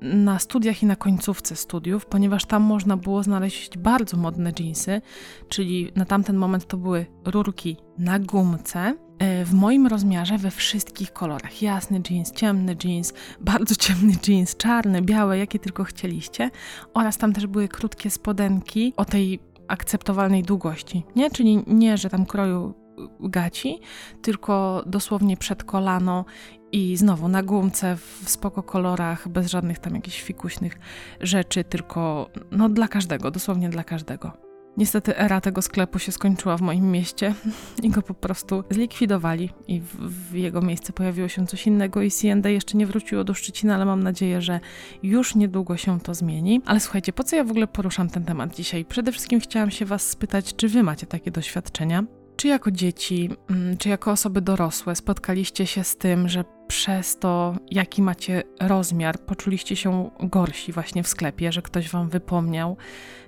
na 0.00 0.38
studiach 0.38 0.82
i 0.82 0.86
na 0.86 0.96
końcówce 0.96 1.56
studiów, 1.56 2.06
ponieważ 2.06 2.44
tam 2.44 2.62
można 2.62 2.96
było 2.96 3.22
znaleźć 3.22 3.78
bardzo 3.78 4.16
modne 4.16 4.52
jeansy, 4.58 5.00
czyli 5.48 5.92
na 5.94 6.04
tamten 6.04 6.36
moment 6.36 6.66
to 6.66 6.76
były 6.76 7.06
rurki 7.24 7.76
na 7.98 8.18
gumce, 8.18 8.94
e, 9.18 9.44
w 9.44 9.54
moim 9.54 9.86
rozmiarze 9.86 10.38
we 10.38 10.50
wszystkich 10.50 11.12
kolorach. 11.12 11.62
Jasny 11.62 12.02
jeans, 12.10 12.32
ciemny 12.32 12.76
jeans, 12.84 13.12
bardzo 13.40 13.74
ciemny 13.74 14.12
jeans, 14.28 14.56
czarny, 14.56 15.02
białe, 15.02 15.38
jakie 15.38 15.58
tylko 15.58 15.84
chcieliście. 15.84 16.50
Oraz 16.94 17.18
tam 17.18 17.32
też 17.32 17.46
były 17.46 17.68
krótkie 17.68 18.10
spodenki 18.10 18.92
o 18.96 19.04
tej 19.04 19.40
akceptowalnej 19.68 20.42
długości, 20.42 21.02
nie? 21.16 21.30
Czyli 21.30 21.62
nie, 21.66 21.98
że 21.98 22.10
tam 22.10 22.26
kroju 22.26 22.74
gaci, 23.20 23.80
tylko 24.22 24.82
dosłownie 24.86 25.36
przed 25.36 25.64
kolano 25.64 26.24
i 26.72 26.96
znowu 26.96 27.28
na 27.28 27.42
gumce 27.42 27.96
w 27.96 28.30
spoko 28.30 28.62
kolorach, 28.62 29.28
bez 29.28 29.46
żadnych 29.46 29.78
tam 29.78 29.94
jakichś 29.94 30.22
fikuśnych 30.22 30.78
rzeczy, 31.20 31.64
tylko 31.64 32.30
no 32.50 32.68
dla 32.68 32.88
każdego, 32.88 33.30
dosłownie 33.30 33.68
dla 33.68 33.84
każdego. 33.84 34.46
Niestety 34.76 35.16
era 35.16 35.40
tego 35.40 35.62
sklepu 35.62 35.98
się 35.98 36.12
skończyła 36.12 36.56
w 36.56 36.60
moim 36.60 36.90
mieście 36.90 37.34
i 37.82 37.90
go 37.90 38.02
po 38.02 38.14
prostu 38.14 38.64
zlikwidowali 38.70 39.50
i 39.68 39.80
w, 39.80 39.96
w 40.30 40.34
jego 40.34 40.60
miejsce 40.60 40.92
pojawiło 40.92 41.28
się 41.28 41.46
coś 41.46 41.66
innego 41.66 42.02
i 42.02 42.10
C&A 42.10 42.48
jeszcze 42.48 42.76
nie 42.78 42.86
wróciło 42.86 43.24
do 43.24 43.34
Szczecina, 43.34 43.74
ale 43.74 43.84
mam 43.84 44.02
nadzieję, 44.02 44.42
że 44.42 44.60
już 45.02 45.34
niedługo 45.34 45.76
się 45.76 46.00
to 46.00 46.14
zmieni. 46.14 46.60
Ale 46.66 46.80
słuchajcie, 46.80 47.12
po 47.12 47.24
co 47.24 47.36
ja 47.36 47.44
w 47.44 47.50
ogóle 47.50 47.66
poruszam 47.66 48.08
ten 48.10 48.24
temat 48.24 48.56
dzisiaj? 48.56 48.84
Przede 48.84 49.12
wszystkim 49.12 49.40
chciałam 49.40 49.70
się 49.70 49.84
was 49.84 50.08
spytać, 50.08 50.56
czy 50.56 50.68
wy 50.68 50.82
macie 50.82 51.06
takie 51.06 51.30
doświadczenia? 51.30 52.04
Czy 52.36 52.48
jako 52.48 52.70
dzieci, 52.70 53.30
mm, 53.50 53.76
czy 53.76 53.88
jako 53.88 54.10
osoby 54.10 54.40
dorosłe 54.40 54.96
spotkaliście 54.96 55.66
się 55.66 55.84
z 55.84 55.96
tym, 55.96 56.28
że 56.28 56.44
przez 56.68 57.18
to, 57.18 57.56
jaki 57.70 58.02
macie 58.02 58.42
rozmiar, 58.60 59.18
poczuliście 59.18 59.76
się 59.76 60.10
gorsi 60.20 60.72
właśnie 60.72 61.02
w 61.02 61.08
sklepie, 61.08 61.52
że 61.52 61.62
ktoś 61.62 61.90
wam 61.90 62.08
wypomniał 62.08 62.76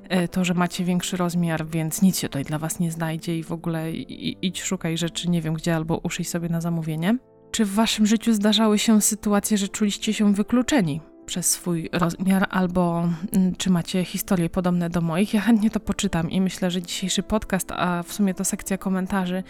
e, 0.08 0.28
to, 0.28 0.44
że 0.44 0.54
macie 0.54 0.84
większy 0.84 1.16
rozmiar, 1.16 1.66
więc 1.66 2.02
nic 2.02 2.18
się 2.18 2.28
tutaj 2.28 2.44
dla 2.44 2.58
was 2.58 2.80
nie 2.80 2.92
znajdzie 2.92 3.38
i 3.38 3.42
w 3.42 3.52
ogóle 3.52 3.92
idź 3.92 4.62
szukaj 4.62 4.98
rzeczy 4.98 5.30
nie 5.30 5.42
wiem 5.42 5.54
gdzie 5.54 5.76
albo 5.76 5.98
uszyj 5.98 6.24
sobie 6.24 6.48
na 6.48 6.60
zamówienie? 6.60 7.18
Czy 7.50 7.64
w 7.64 7.74
waszym 7.74 8.06
życiu 8.06 8.34
zdarzały 8.34 8.78
się 8.78 9.00
sytuacje, 9.00 9.58
że 9.58 9.68
czuliście 9.68 10.12
się 10.12 10.34
wykluczeni 10.34 11.00
przez 11.28 11.50
swój 11.50 11.88
rozmiar, 11.92 12.46
albo 12.50 13.08
mm, 13.32 13.54
czy 13.56 13.70
macie 13.70 14.04
historie 14.04 14.50
podobne 14.50 14.90
do 14.90 15.00
moich. 15.00 15.34
Ja 15.34 15.40
chętnie 15.40 15.70
to 15.70 15.80
poczytam 15.80 16.30
i 16.30 16.40
myślę, 16.40 16.70
że 16.70 16.82
dzisiejszy 16.82 17.22
podcast, 17.22 17.72
a 17.72 18.02
w 18.02 18.12
sumie 18.12 18.34
to 18.34 18.44
sekcja 18.44 18.78
komentarzy, 18.78 19.42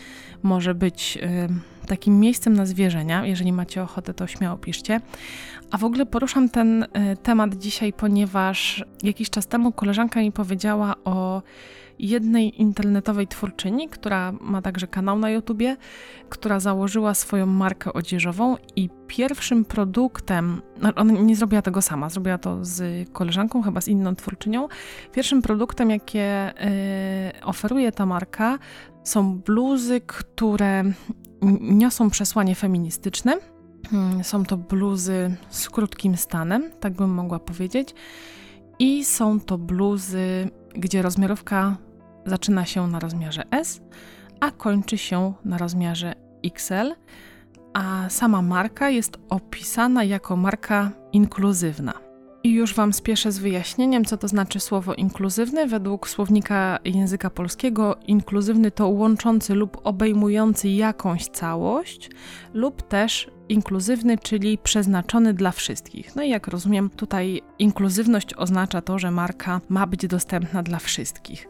może 0.43 0.75
być 0.75 1.19
takim 1.87 2.21
miejscem 2.21 2.55
na 2.55 2.67
zwierzenia. 2.67 3.27
Jeżeli 3.27 3.53
macie 3.53 3.83
ochotę, 3.83 4.15
to 4.15 4.27
śmiało 4.27 4.59
piszcie. 4.59 5.01
A 5.71 5.79
w 5.79 5.85
ogóle 5.85 6.07
poruszam 6.07 6.49
ten 6.49 6.83
y, 6.83 6.87
temat 7.23 7.55
dzisiaj, 7.55 7.93
ponieważ 7.93 8.85
jakiś 9.03 9.31
czas 9.31 9.47
temu 9.47 9.73
koleżanka 9.73 10.21
mi 10.21 10.33
powiedziała 10.33 10.95
o 11.05 11.43
jednej 11.99 12.61
internetowej 12.61 13.27
twórczyni, 13.27 13.89
która 13.89 14.33
ma 14.33 14.63
także 14.63 14.87
kanał 14.87 15.19
na 15.19 15.31
YouTubie, 15.31 15.77
która 16.29 16.61
założyła 16.61 17.15
swoją 17.15 17.47
markę 17.47 17.93
odzieżową 17.93 18.57
i 18.77 18.91
pierwszym 19.07 19.65
produktem, 19.65 20.63
no 20.83 20.95
ona 20.95 21.13
nie 21.13 21.37
zrobiła 21.37 21.63
tego 21.63 21.83
sama, 21.83 22.09
zrobiła 22.11 22.39
to 22.39 22.59
z 22.65 23.09
koleżanką, 23.13 23.63
chyba 23.63 23.81
z 23.81 23.89
inną 23.89 24.15
twórczynią. 24.15 24.69
Pierwszym 25.13 25.43
produktem, 25.43 25.91
jakie 25.91 26.53
y, 27.39 27.45
oferuje 27.45 27.93
ta 27.93 28.07
marka, 28.07 28.59
są 29.05 29.39
bluzy, 29.39 30.01
które 30.01 30.85
niosą 31.61 32.11
przesłanie 32.11 32.55
feministyczne. 32.55 33.39
Hmm, 33.91 34.25
są 34.25 34.45
to 34.45 34.57
bluzy 34.57 35.37
z 35.51 35.71
krótkim 35.71 36.17
stanem, 36.17 36.71
tak 36.81 36.93
bym 36.93 37.11
mogła 37.11 37.39
powiedzieć. 37.39 37.95
I 38.79 39.05
są 39.05 39.41
to 39.41 39.59
bluzy, 39.59 40.51
gdzie 40.75 41.03
rozmiarówka 41.03 41.77
zaczyna 42.27 42.65
się 42.65 42.87
na 42.87 42.99
rozmiarze 42.99 43.43
S, 43.51 43.81
a 44.41 44.51
kończy 44.51 44.99
się 44.99 45.35
na 45.45 45.59
rozmiarze 45.59 46.15
XL, 46.45 46.95
a 47.75 48.09
sama 48.09 48.43
marka 48.43 48.91
jest 48.91 49.19
opisana 49.29 50.05
jako 50.05 50.37
marka 50.37 50.91
inkluzywna. 51.13 52.09
I 52.45 52.53
już 52.53 52.75
Wam 52.75 52.93
spieszę 52.93 53.33
z 53.33 53.39
wyjaśnieniem, 53.39 54.05
co 54.05 54.17
to 54.17 54.29
znaczy 54.29 54.61
słowo 54.61 54.95
inkluzywny. 54.95 55.67
Według 55.67 56.09
słownika 56.09 56.79
języka 56.85 57.31
polskiego, 57.31 57.97
inkluzywny 58.07 58.71
to 58.71 58.89
łączący 58.89 59.55
lub 59.55 59.81
obejmujący 59.85 60.69
jakąś 60.69 61.27
całość, 61.27 62.11
lub 62.55 62.89
też 62.89 63.31
inkluzywny, 63.49 64.19
czyli 64.19 64.59
przeznaczony 64.59 65.35
dla 65.35 65.53
wszystkich. 65.53 66.17
No 66.17 66.23
i 66.23 66.29
jak 66.29 66.49
rozumiem, 66.49 66.91
tutaj 66.91 67.43
inkluzywność 67.59 68.35
oznacza 68.35 68.83
to, 68.83 68.99
że 68.99 69.11
marka 69.11 69.61
ma 69.69 69.87
być 69.87 70.07
dostępna 70.07 70.63
dla 70.63 70.79
wszystkich. 70.79 71.49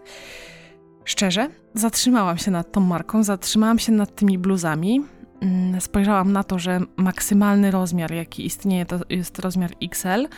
Szczerze, 1.08 1.48
zatrzymałam 1.74 2.38
się 2.38 2.50
nad 2.50 2.72
tą 2.72 2.80
marką, 2.80 3.22
zatrzymałam 3.22 3.78
się 3.78 3.92
nad 3.92 4.14
tymi 4.14 4.38
bluzami. 4.38 5.00
Mm, 5.40 5.80
spojrzałam 5.80 6.32
na 6.32 6.44
to, 6.44 6.58
że 6.58 6.80
maksymalny 6.96 7.70
rozmiar, 7.70 8.12
jaki 8.12 8.46
istnieje, 8.46 8.86
to 8.86 9.00
jest 9.08 9.38
rozmiar 9.38 9.70
XL 9.82 10.28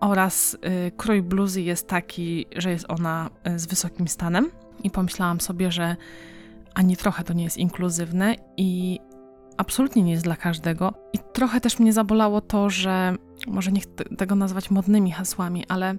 oraz 0.00 0.54
y, 0.54 0.92
krój 0.96 1.22
bluzy 1.22 1.62
jest 1.62 1.88
taki, 1.88 2.46
że 2.56 2.70
jest 2.70 2.84
ona 2.88 3.30
y, 3.48 3.58
z 3.58 3.66
wysokim 3.66 4.08
stanem. 4.08 4.50
I 4.84 4.90
pomyślałam 4.90 5.40
sobie, 5.40 5.72
że 5.72 5.96
ani 6.74 6.96
trochę 6.96 7.24
to 7.24 7.32
nie 7.32 7.44
jest 7.44 7.56
inkluzywne 7.56 8.36
i 8.56 9.00
absolutnie 9.56 10.02
nie 10.02 10.12
jest 10.12 10.24
dla 10.24 10.36
każdego. 10.36 10.94
I 11.12 11.18
trochę 11.32 11.60
też 11.60 11.78
mnie 11.78 11.92
zabolało 11.92 12.40
to, 12.40 12.70
że 12.70 13.16
może 13.46 13.72
nie 13.72 13.80
chcę 13.80 14.04
tego 14.16 14.34
nazwać 14.34 14.70
modnymi 14.70 15.12
hasłami, 15.12 15.64
ale 15.68 15.94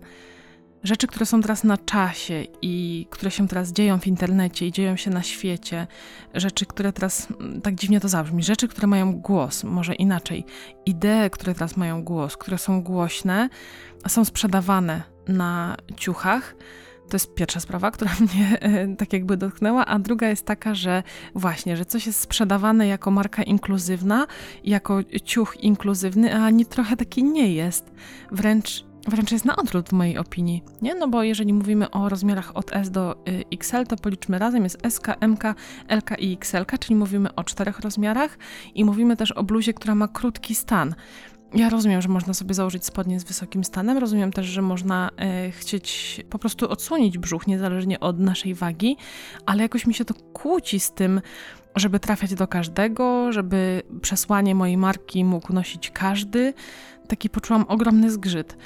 rzeczy, 0.86 1.08
które 1.08 1.26
są 1.26 1.42
teraz 1.42 1.64
na 1.64 1.78
czasie 1.78 2.46
i 2.62 3.08
które 3.10 3.32
się 3.32 3.48
teraz 3.48 3.72
dzieją 3.72 4.00
w 4.00 4.08
internecie 4.08 4.68
i 4.68 4.72
dzieją 4.72 4.96
się 4.96 5.12
na 5.12 5.24
świecie, 5.24 5.88
rzeczy, 6.34 6.66
które 6.66 6.94
teraz, 6.94 7.28
mm, 7.40 7.62
tak 7.62 7.76
dziwnie 7.76 8.00
to 8.00 8.08
zabrzmi, 8.08 8.44
rzeczy, 8.44 8.68
które 8.68 8.88
mają 8.88 9.14
głos, 9.14 9.64
może 9.64 9.96
inaczej, 9.96 10.46
idee, 10.86 11.30
które 11.32 11.54
teraz 11.54 11.78
mają 11.78 12.04
głos, 12.04 12.38
które 12.38 12.58
są 12.58 12.84
głośne, 12.84 13.50
są 14.08 14.26
sprzedawane 14.26 15.04
na 15.28 15.76
ciuchach, 15.98 16.56
To 17.10 17.16
jest 17.16 17.36
pierwsza 17.36 17.60
sprawa, 17.60 17.92
która 17.92 18.12
mnie 18.34 18.60
e, 18.60 18.96
tak 18.96 19.14
jakby 19.14 19.38
dotknęła, 19.38 19.86
a 19.86 20.00
druga 20.00 20.30
jest 20.30 20.46
taka, 20.46 20.76
że 20.76 21.04
właśnie, 21.36 21.78
że 21.78 21.86
coś 21.86 22.08
jest 22.08 22.20
sprzedawane 22.20 22.88
jako 22.88 23.12
marka 23.12 23.44
inkluzywna, 23.44 24.28
jako 24.64 25.00
ciuch 25.24 25.58
inkluzywny, 25.60 26.36
a 26.36 26.46
ani 26.46 26.66
trochę 26.66 26.98
taki 26.98 27.24
nie 27.24 27.54
jest. 27.54 27.92
Wręcz 28.32 28.86
Wręcz 29.08 29.32
jest 29.32 29.46
na 29.46 29.56
odwrót 29.56 29.90
w 29.90 29.92
mojej 29.92 30.18
opinii, 30.18 30.64
nie? 30.82 30.96
No 30.96 31.08
bo 31.08 31.24
jeżeli 31.24 31.54
mówimy 31.54 31.92
o 31.92 32.10
rozmiarach 32.10 32.58
od 32.58 32.76
S 32.76 32.92
do 32.92 33.16
y, 33.30 33.44
XL, 33.52 33.86
to 33.88 33.96
policzmy 33.96 34.40
razem, 34.40 34.64
jest 34.64 34.78
SK, 34.90 35.08
MK, 35.28 35.44
LK 35.88 36.20
i 36.20 36.34
XL, 36.34 36.66
czyli 36.80 36.96
mówimy 36.96 37.36
o 37.36 37.44
czterech 37.44 37.80
rozmiarach 37.80 38.38
i 38.76 38.86
mówimy 38.86 39.18
też 39.18 39.32
o 39.32 39.44
bluzie, 39.44 39.74
która 39.74 39.96
ma 39.96 40.08
krótki 40.08 40.56
stan. 40.56 40.96
Ja 41.54 41.70
rozumiem, 41.70 42.02
że 42.02 42.10
można 42.10 42.34
sobie 42.34 42.54
założyć 42.54 42.86
spodnie 42.86 43.20
z 43.20 43.24
wysokim 43.24 43.64
stanem, 43.64 43.98
rozumiem 43.98 44.32
też, 44.32 44.46
że 44.46 44.62
można 44.62 45.10
e, 45.18 45.52
chcieć 45.52 46.22
po 46.30 46.40
prostu 46.40 46.70
odsłonić 46.70 47.18
brzuch, 47.18 47.48
niezależnie 47.48 48.00
od 48.00 48.20
naszej 48.20 48.54
wagi, 48.54 48.98
ale 49.46 49.64
jakoś 49.64 49.88
mi 49.88 49.94
się 49.94 50.06
to 50.06 50.14
kłóci 50.14 50.80
z 50.80 50.92
tym, 50.92 51.22
żeby 51.76 52.00
trafiać 52.00 52.34
do 52.34 52.48
każdego, 52.48 53.32
żeby 53.32 53.82
przesłanie 54.02 54.56
mojej 54.56 54.78
marki 54.78 55.26
mógł 55.26 55.54
nosić 55.54 55.92
każdy. 55.92 56.54
Taki 57.08 57.30
poczułam 57.30 57.66
ogromny 57.68 58.12
zgrzyt. 58.12 58.58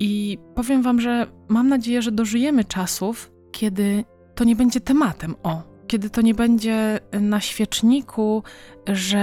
I 0.00 0.38
powiem 0.54 0.82
Wam, 0.82 1.00
że 1.00 1.26
mam 1.48 1.68
nadzieję, 1.68 2.02
że 2.02 2.12
dożyjemy 2.12 2.64
czasów, 2.64 3.32
kiedy 3.52 4.04
to 4.34 4.44
nie 4.44 4.56
będzie 4.56 4.80
tematem. 4.80 5.34
O, 5.42 5.62
kiedy 5.86 6.10
to 6.10 6.20
nie 6.20 6.34
będzie 6.34 7.00
na 7.20 7.40
świeczniku, 7.40 8.42
że 8.86 9.18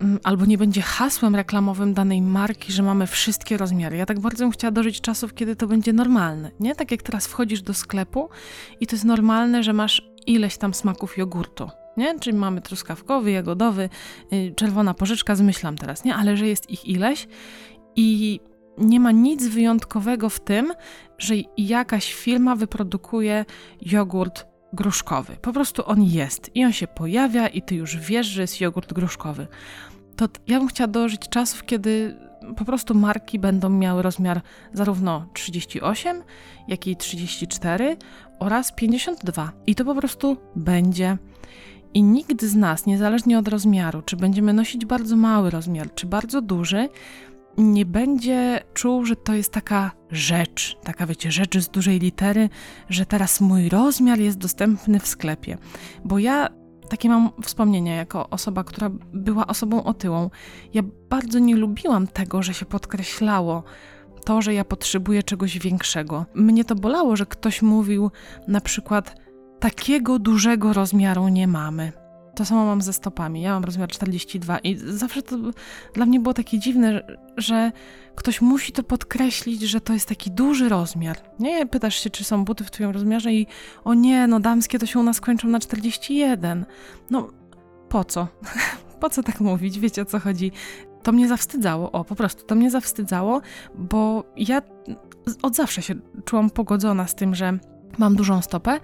mm, 0.00 0.18
albo 0.24 0.44
nie 0.44 0.58
będzie 0.58 0.82
hasłem 0.82 1.36
reklamowym 1.36 1.94
danej 1.94 2.22
marki, 2.22 2.72
że 2.72 2.82
mamy 2.82 3.06
wszystkie 3.06 3.56
rozmiary. 3.56 3.96
Ja 3.96 4.06
tak 4.06 4.20
bardzo 4.20 4.44
bym 4.44 4.50
chciała 4.50 4.70
dożyć 4.70 5.00
czasów, 5.00 5.34
kiedy 5.34 5.56
to 5.56 5.66
będzie 5.66 5.92
normalne, 5.92 6.50
nie? 6.60 6.74
Tak 6.74 6.90
jak 6.90 7.02
teraz 7.02 7.26
wchodzisz 7.26 7.62
do 7.62 7.74
sklepu 7.74 8.28
i 8.80 8.86
to 8.86 8.96
jest 8.96 9.04
normalne, 9.04 9.62
że 9.62 9.72
masz 9.72 10.08
ileś 10.26 10.56
tam 10.56 10.74
smaków 10.74 11.18
jogurtu, 11.18 11.70
nie? 11.96 12.18
Czyli 12.20 12.36
mamy 12.36 12.60
truskawkowy, 12.60 13.30
jagodowy, 13.30 13.88
y, 14.32 14.52
czerwona 14.56 14.94
porzeczka, 14.94 15.36
zmyślam 15.36 15.76
teraz, 15.76 16.04
nie? 16.04 16.14
Ale 16.14 16.36
że 16.36 16.46
jest 16.46 16.70
ich 16.70 16.84
ileś 16.84 17.28
i 17.96 18.40
nie 18.80 19.00
ma 19.00 19.10
nic 19.10 19.46
wyjątkowego 19.46 20.28
w 20.28 20.40
tym, 20.40 20.72
że 21.18 21.34
jakaś 21.56 22.14
firma 22.14 22.56
wyprodukuje 22.56 23.44
jogurt 23.80 24.46
gruszkowy. 24.72 25.36
Po 25.42 25.52
prostu 25.52 25.82
on 25.86 26.02
jest 26.02 26.50
i 26.56 26.64
on 26.64 26.72
się 26.72 26.86
pojawia 26.86 27.48
i 27.48 27.62
ty 27.62 27.74
już 27.74 27.96
wiesz, 27.96 28.26
że 28.26 28.42
jest 28.42 28.60
jogurt 28.60 28.92
gruszkowy. 28.92 29.46
To 30.16 30.28
ja 30.46 30.58
bym 30.58 30.68
chciała 30.68 30.88
dożyć 30.88 31.28
czasów, 31.28 31.64
kiedy 31.64 32.16
po 32.56 32.64
prostu 32.64 32.94
marki 32.94 33.38
będą 33.38 33.70
miały 33.70 34.02
rozmiar 34.02 34.40
zarówno 34.72 35.26
38, 35.34 36.22
jak 36.68 36.86
i 36.86 36.96
34 36.96 37.96
oraz 38.38 38.72
52. 38.72 39.52
I 39.66 39.74
to 39.74 39.84
po 39.84 39.94
prostu 39.94 40.36
będzie. 40.56 41.18
I 41.94 42.02
nikt 42.02 42.42
z 42.42 42.54
nas, 42.54 42.86
niezależnie 42.86 43.38
od 43.38 43.48
rozmiaru, 43.48 44.02
czy 44.02 44.16
będziemy 44.16 44.52
nosić 44.52 44.86
bardzo 44.86 45.16
mały 45.16 45.50
rozmiar, 45.50 45.94
czy 45.94 46.06
bardzo 46.06 46.42
duży, 46.42 46.88
nie 47.58 47.86
będzie 47.86 48.60
czuł, 48.74 49.04
że 49.04 49.16
to 49.16 49.34
jest 49.34 49.52
taka 49.52 49.90
rzecz, 50.10 50.76
taka 50.84 51.06
wiecie, 51.06 51.32
rzecz 51.32 51.58
z 51.58 51.68
dużej 51.68 51.98
litery, 51.98 52.48
że 52.88 53.06
teraz 53.06 53.40
mój 53.40 53.68
rozmiar 53.68 54.18
jest 54.18 54.38
dostępny 54.38 55.00
w 55.00 55.06
sklepie. 55.06 55.58
Bo 56.04 56.18
ja 56.18 56.48
takie 56.88 57.08
mam 57.08 57.30
wspomnienia 57.42 57.94
jako 57.94 58.30
osoba, 58.30 58.64
która 58.64 58.90
była 59.12 59.46
osobą 59.46 59.84
otyłą. 59.84 60.30
Ja 60.74 60.82
bardzo 61.10 61.38
nie 61.38 61.56
lubiłam 61.56 62.06
tego, 62.06 62.42
że 62.42 62.54
się 62.54 62.66
podkreślało 62.66 63.62
to, 64.24 64.42
że 64.42 64.54
ja 64.54 64.64
potrzebuję 64.64 65.22
czegoś 65.22 65.58
większego. 65.58 66.26
Mnie 66.34 66.64
to 66.64 66.74
bolało, 66.74 67.16
że 67.16 67.26
ktoś 67.26 67.62
mówił 67.62 68.10
na 68.48 68.60
przykład 68.60 69.16
takiego 69.60 70.18
dużego 70.18 70.72
rozmiaru 70.72 71.28
nie 71.28 71.48
mamy. 71.48 71.92
To 72.38 72.44
samo 72.44 72.64
mam 72.64 72.82
ze 72.82 72.92
stopami. 72.92 73.40
Ja 73.40 73.52
mam 73.52 73.64
rozmiar 73.64 73.88
42 73.88 74.58
i 74.58 74.76
zawsze 74.76 75.22
to 75.22 75.36
dla 75.94 76.06
mnie 76.06 76.20
było 76.20 76.34
takie 76.34 76.58
dziwne, 76.58 77.02
że 77.36 77.72
ktoś 78.14 78.40
musi 78.40 78.72
to 78.72 78.82
podkreślić, 78.82 79.62
że 79.62 79.80
to 79.80 79.92
jest 79.92 80.08
taki 80.08 80.30
duży 80.30 80.68
rozmiar. 80.68 81.16
Nie 81.38 81.66
pytasz 81.66 81.94
się, 82.04 82.10
czy 82.10 82.24
są 82.24 82.44
buty 82.44 82.64
w 82.64 82.70
twoim 82.70 82.90
rozmiarze 82.90 83.32
i 83.32 83.46
o 83.84 83.94
nie, 83.94 84.26
no 84.26 84.40
damskie 84.40 84.78
to 84.78 84.86
się 84.86 84.98
u 84.98 85.02
nas 85.02 85.20
kończą 85.20 85.48
na 85.48 85.60
41. 85.60 86.66
No 87.10 87.28
po 87.88 88.04
co? 88.04 88.28
po 89.00 89.10
co 89.10 89.22
tak 89.22 89.40
mówić? 89.40 89.78
Wiecie 89.78 90.02
o 90.02 90.04
co 90.04 90.18
chodzi? 90.18 90.52
To 91.02 91.12
mnie 91.12 91.28
zawstydzało, 91.28 91.92
o 91.92 92.04
po 92.04 92.14
prostu 92.14 92.44
to 92.46 92.54
mnie 92.54 92.70
zawstydzało, 92.70 93.40
bo 93.74 94.24
ja 94.36 94.62
od 95.42 95.56
zawsze 95.56 95.82
się 95.82 95.94
czułam 96.24 96.50
pogodzona 96.50 97.06
z 97.06 97.14
tym, 97.14 97.34
że 97.34 97.58
mam 97.98 98.16
dużą 98.16 98.42
stopę, 98.42 98.80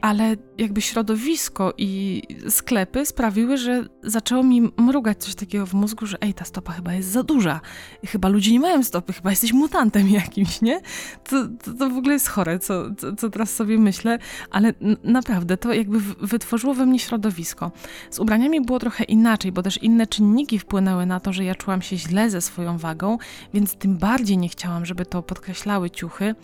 ale 0.00 0.36
jakby 0.58 0.80
środowisko 0.80 1.72
i 1.78 2.22
sklepy 2.48 3.06
sprawiły, 3.06 3.56
że 3.56 3.84
zaczęło 4.02 4.42
mi 4.42 4.72
mrugać 4.76 5.24
coś 5.24 5.34
takiego 5.34 5.66
w 5.66 5.74
mózgu, 5.74 6.06
że 6.06 6.16
ej, 6.20 6.34
ta 6.34 6.44
stopa 6.44 6.72
chyba 6.72 6.94
jest 6.94 7.08
za 7.08 7.22
duża. 7.22 7.60
Chyba 8.06 8.28
ludzie 8.28 8.52
nie 8.52 8.60
mają 8.60 8.82
stopy, 8.82 9.12
chyba 9.12 9.30
jesteś 9.30 9.52
mutantem 9.52 10.08
jakimś, 10.22 10.60
nie? 10.60 10.80
To, 11.24 11.48
to, 11.64 11.72
to 11.72 11.90
w 11.90 11.96
ogóle 11.96 12.14
jest 12.14 12.28
chore, 12.28 12.58
co, 12.58 12.94
co, 12.94 13.16
co 13.16 13.30
teraz 13.30 13.54
sobie 13.54 13.78
myślę, 13.78 14.18
ale 14.50 14.74
naprawdę 15.04 15.56
to 15.56 15.72
jakby 15.72 16.00
wytworzyło 16.00 16.74
we 16.74 16.86
mnie 16.86 16.98
środowisko. 16.98 17.72
Z 18.10 18.18
ubraniami 18.18 18.60
było 18.60 18.78
trochę 18.78 19.04
inaczej, 19.04 19.52
bo 19.52 19.62
też 19.62 19.82
inne 19.82 20.06
czynniki 20.06 20.58
wpłynęły 20.58 21.06
na 21.06 21.20
to, 21.20 21.32
że 21.32 21.44
ja 21.44 21.54
czułam 21.54 21.82
się 21.82 21.96
źle 21.96 22.30
ze 22.30 22.40
swoją 22.40 22.78
wagą, 22.78 23.18
więc 23.54 23.76
tym 23.76 23.96
bardziej 23.96 24.38
nie 24.38 24.48
chciałam, 24.48 24.86
żeby 24.86 25.06
to 25.06 25.22
podkreślały 25.22 25.90
ciuchy, 25.90 26.34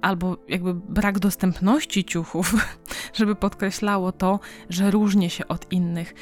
albo 0.00 0.36
jakby 0.48 0.74
brak 0.74 1.18
dostępności 1.18 1.73
ciuchów 1.80 2.54
żeby 3.18 3.34
podkreślało 3.34 4.12
to, 4.12 4.40
że 4.70 4.90
różnię 4.90 5.30
się 5.30 5.48
od 5.48 5.72
innych. 5.72 6.14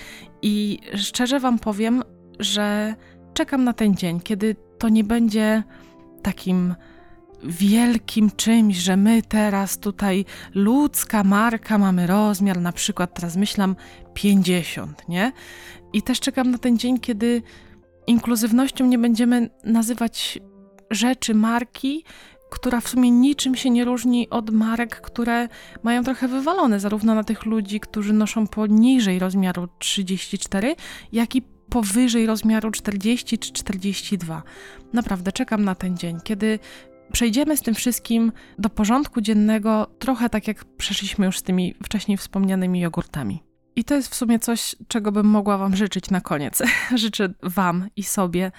I 0.43 0.79
szczerze 0.97 1.41
Wam 1.41 1.59
powiem, 1.59 2.03
że 2.39 2.95
czekam 3.35 3.65
na 3.65 3.73
ten 3.73 3.97
dzień, 3.97 4.21
kiedy 4.21 4.57
to 4.79 4.89
nie 4.89 5.05
będzie 5.05 5.63
takim 6.23 6.75
wielkim 7.45 8.31
czymś, 8.37 8.77
że 8.77 8.97
my 8.97 9.23
teraz 9.23 9.79
tutaj 9.79 10.25
ludzka 10.55 11.25
marka 11.25 11.79
mamy 11.79 12.07
rozmiar, 12.07 12.61
na 12.61 12.73
przykład 12.73 13.15
teraz 13.15 13.37
myślam 13.37 13.77
50, 14.15 15.09
nie? 15.09 15.33
I 15.93 16.03
też 16.03 16.21
czekam 16.21 16.51
na 16.51 16.59
ten 16.59 16.79
dzień, 16.79 17.01
kiedy 17.01 17.43
inkluzywnością 18.07 18.87
nie 18.87 18.99
będziemy 18.99 19.51
nazywać 19.65 20.39
rzeczy 20.91 21.35
marki, 21.35 22.05
która 22.53 22.81
w 22.81 22.89
sumie 22.89 23.11
niczym 23.11 23.57
się 23.57 23.71
nie 23.71 23.85
różni 23.85 24.31
od 24.31 24.51
marek, 24.51 25.01
które 25.01 25.49
mają 25.83 26.05
trochę 26.05 26.29
wywalone 26.29 26.81
zarówno 26.81 27.15
na 27.15 27.25
tych 27.25 27.47
ludzi, 27.47 27.81
którzy 27.81 28.13
noszą 28.13 28.47
poniżej 28.47 29.19
rozmiaru 29.19 29.69
34, 29.79 30.77
jak 31.13 31.37
i 31.37 31.43
powyżej 31.69 32.27
rozmiaru 32.27 32.71
40 32.71 33.39
czy 33.39 33.53
42. 33.53 34.43
Naprawdę 34.93 35.33
czekam 35.33 35.65
na 35.65 35.75
ten 35.75 35.97
dzień, 35.97 36.19
kiedy 36.25 36.59
przejdziemy 37.13 37.57
z 37.57 37.63
tym 37.63 37.75
wszystkim 37.75 38.33
do 38.59 38.69
porządku 38.69 39.21
dziennego, 39.21 39.87
trochę 39.99 40.31
tak 40.31 40.49
jak 40.49 40.65
przeszliśmy 40.65 41.27
już 41.27 41.39
z 41.39 41.43
tymi 41.43 41.75
wcześniej 41.83 42.19
wspomnianymi 42.19 42.81
jogurtami. 42.81 43.52
I 43.77 43.85
to 43.85 43.95
jest 43.95 44.09
w 44.09 44.15
sumie 44.15 44.39
coś, 44.39 44.77
czego 44.89 45.13
bym 45.13 45.27
mogła 45.27 45.59
Wam 45.59 45.77
życzyć 45.77 46.11
na 46.11 46.21
koniec. 46.21 46.63
Życzę 46.95 47.35
Wam 47.43 47.89
i 47.97 48.03
sobie 48.03 48.53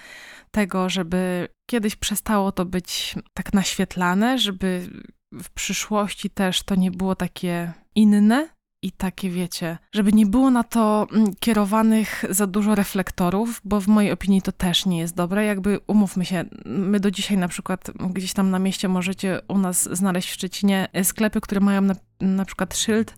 tego, 0.50 0.88
żeby 0.88 1.48
kiedyś 1.70 1.96
przestało 1.96 2.52
to 2.52 2.64
być 2.64 3.14
tak 3.34 3.52
naświetlane, 3.52 4.38
żeby 4.38 4.88
w 5.32 5.50
przyszłości 5.50 6.30
też 6.30 6.62
to 6.62 6.74
nie 6.74 6.90
było 6.90 7.16
takie 7.16 7.72
inne, 7.94 8.48
i 8.84 8.92
takie 8.92 9.30
wiecie, 9.30 9.78
żeby 9.92 10.12
nie 10.12 10.26
było 10.26 10.50
na 10.50 10.64
to 10.64 11.06
mm, 11.12 11.34
kierowanych 11.40 12.24
za 12.30 12.46
dużo 12.46 12.74
reflektorów, 12.74 13.60
bo 13.64 13.80
w 13.80 13.88
mojej 13.88 14.12
opinii 14.12 14.42
to 14.42 14.52
też 14.52 14.86
nie 14.86 14.98
jest 14.98 15.14
dobre. 15.14 15.44
Jakby 15.44 15.80
umówmy 15.86 16.24
się, 16.24 16.44
my 16.64 17.00
do 17.00 17.10
dzisiaj 17.10 17.38
na 17.38 17.48
przykład 17.48 17.90
gdzieś 18.10 18.32
tam 18.32 18.50
na 18.50 18.58
mieście 18.58 18.88
możecie 18.88 19.40
u 19.48 19.58
nas 19.58 19.88
znaleźć 19.96 20.30
w 20.30 20.32
Szczecinie 20.32 20.88
sklepy, 21.02 21.40
które 21.40 21.60
mają 21.60 21.80
na, 21.80 21.94
na 22.20 22.44
przykład 22.44 22.76
szyld 22.76 23.16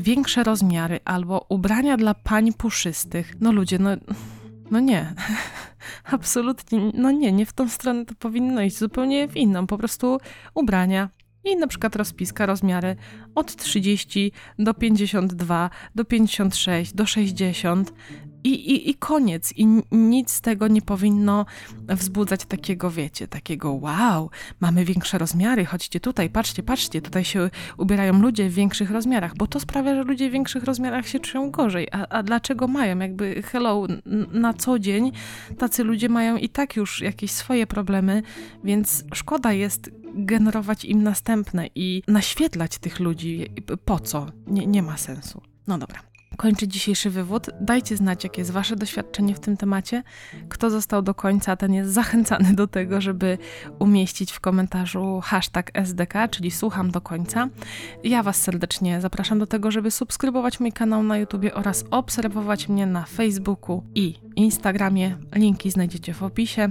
większe 0.00 0.44
rozmiary 0.44 1.00
albo 1.04 1.46
ubrania 1.48 1.96
dla 1.96 2.14
pań 2.14 2.52
puszystych. 2.52 3.40
No 3.40 3.52
ludzie, 3.52 3.78
no. 3.78 3.90
No 4.70 4.80
nie, 4.80 5.14
absolutnie, 6.16 6.90
no 6.94 7.10
nie, 7.10 7.32
nie 7.32 7.46
w 7.46 7.52
tą 7.52 7.68
stronę 7.68 8.04
to 8.04 8.14
powinno 8.14 8.62
iść, 8.62 8.78
zupełnie 8.78 9.28
w 9.28 9.36
inną, 9.36 9.66
po 9.66 9.78
prostu 9.78 10.18
ubrania 10.54 11.08
i 11.44 11.56
na 11.56 11.66
przykład 11.66 11.96
rozpiska 11.96 12.46
rozmiary 12.46 12.96
od 13.34 13.56
30 13.56 14.32
do 14.58 14.74
52, 14.74 15.70
do 15.94 16.04
56, 16.04 16.94
do 16.94 17.06
60 17.06 17.92
i, 18.44 18.48
i, 18.48 18.90
i 18.90 18.94
koniec. 18.94 19.52
I 19.56 19.66
nic 19.92 20.30
z 20.30 20.40
tego 20.40 20.68
nie 20.68 20.82
powinno 20.82 21.46
wzbudzać 21.88 22.44
takiego, 22.44 22.90
wiecie, 22.90 23.28
takiego 23.28 23.72
wow, 23.72 24.30
mamy 24.60 24.84
większe 24.84 25.18
rozmiary, 25.18 25.64
chodźcie 25.64 26.00
tutaj, 26.00 26.30
patrzcie, 26.30 26.62
patrzcie, 26.62 27.02
tutaj 27.02 27.24
się 27.24 27.50
ubierają 27.76 28.20
ludzie 28.20 28.48
w 28.48 28.54
większych 28.54 28.90
rozmiarach, 28.90 29.34
bo 29.36 29.46
to 29.46 29.60
sprawia, 29.60 29.94
że 29.94 30.02
ludzie 30.02 30.28
w 30.28 30.32
większych 30.32 30.64
rozmiarach 30.64 31.06
się 31.08 31.20
czują 31.20 31.50
gorzej. 31.50 31.88
A, 31.92 32.08
a 32.08 32.22
dlaczego 32.22 32.68
mają? 32.68 32.98
Jakby 32.98 33.42
hello, 33.42 33.86
na 34.32 34.54
co 34.54 34.78
dzień 34.78 35.12
tacy 35.58 35.84
ludzie 35.84 36.08
mają 36.08 36.36
i 36.36 36.48
tak 36.48 36.76
już 36.76 37.00
jakieś 37.00 37.30
swoje 37.30 37.66
problemy, 37.66 38.22
więc 38.64 39.04
szkoda 39.14 39.52
jest 39.52 39.90
generować 40.14 40.84
im 40.84 41.02
następne 41.02 41.66
i 41.74 42.02
naświetlać 42.08 42.78
tych 42.78 43.00
ludzi. 43.00 43.46
Po 43.84 44.00
co? 44.00 44.26
Nie, 44.46 44.66
nie 44.66 44.82
ma 44.82 44.96
sensu. 44.96 45.42
No 45.66 45.78
dobra 45.78 46.10
kończy 46.40 46.68
dzisiejszy 46.68 47.10
wywód. 47.10 47.50
Dajcie 47.60 47.96
znać, 47.96 48.24
jakie 48.24 48.40
jest 48.40 48.50
Wasze 48.50 48.76
doświadczenie 48.76 49.34
w 49.34 49.40
tym 49.40 49.56
temacie. 49.56 50.02
Kto 50.48 50.70
został 50.70 51.02
do 51.02 51.14
końca, 51.14 51.56
ten 51.56 51.74
jest 51.74 51.92
zachęcany 51.92 52.54
do 52.54 52.66
tego, 52.66 53.00
żeby 53.00 53.38
umieścić 53.78 54.32
w 54.32 54.40
komentarzu 54.40 55.20
hashtag 55.24 55.70
SDK, 55.74 56.28
czyli 56.30 56.50
słucham 56.50 56.90
do 56.90 57.00
końca. 57.00 57.48
Ja 58.04 58.22
Was 58.22 58.36
serdecznie 58.36 59.00
zapraszam 59.00 59.38
do 59.38 59.46
tego, 59.46 59.70
żeby 59.70 59.90
subskrybować 59.90 60.60
mój 60.60 60.72
kanał 60.72 61.02
na 61.02 61.18
YouTube 61.18 61.46
oraz 61.54 61.84
obserwować 61.90 62.68
mnie 62.68 62.86
na 62.86 63.04
Facebooku 63.04 63.82
i 63.94 64.14
Instagramie. 64.36 65.16
Linki 65.34 65.70
znajdziecie 65.70 66.14
w 66.14 66.22
opisie. 66.22 66.70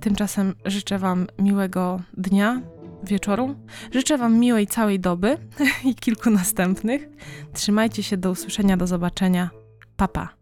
Tymczasem 0.00 0.54
życzę 0.64 0.98
Wam 0.98 1.26
miłego 1.38 2.00
dnia, 2.16 2.62
wieczoru. 3.02 3.54
Życzę 3.92 4.18
Wam 4.18 4.38
miłej 4.38 4.66
całej 4.66 5.00
doby 5.00 5.38
i 5.84 5.94
kilku 5.94 6.30
następnych. 6.30 7.08
Trzymajcie 7.52 8.02
się, 8.02 8.16
do 8.16 8.30
usłyszenia, 8.30 8.76
do 8.76 8.86
zobaczenia. 8.86 9.50
Papa. 9.96 10.28
Pa. 10.28 10.37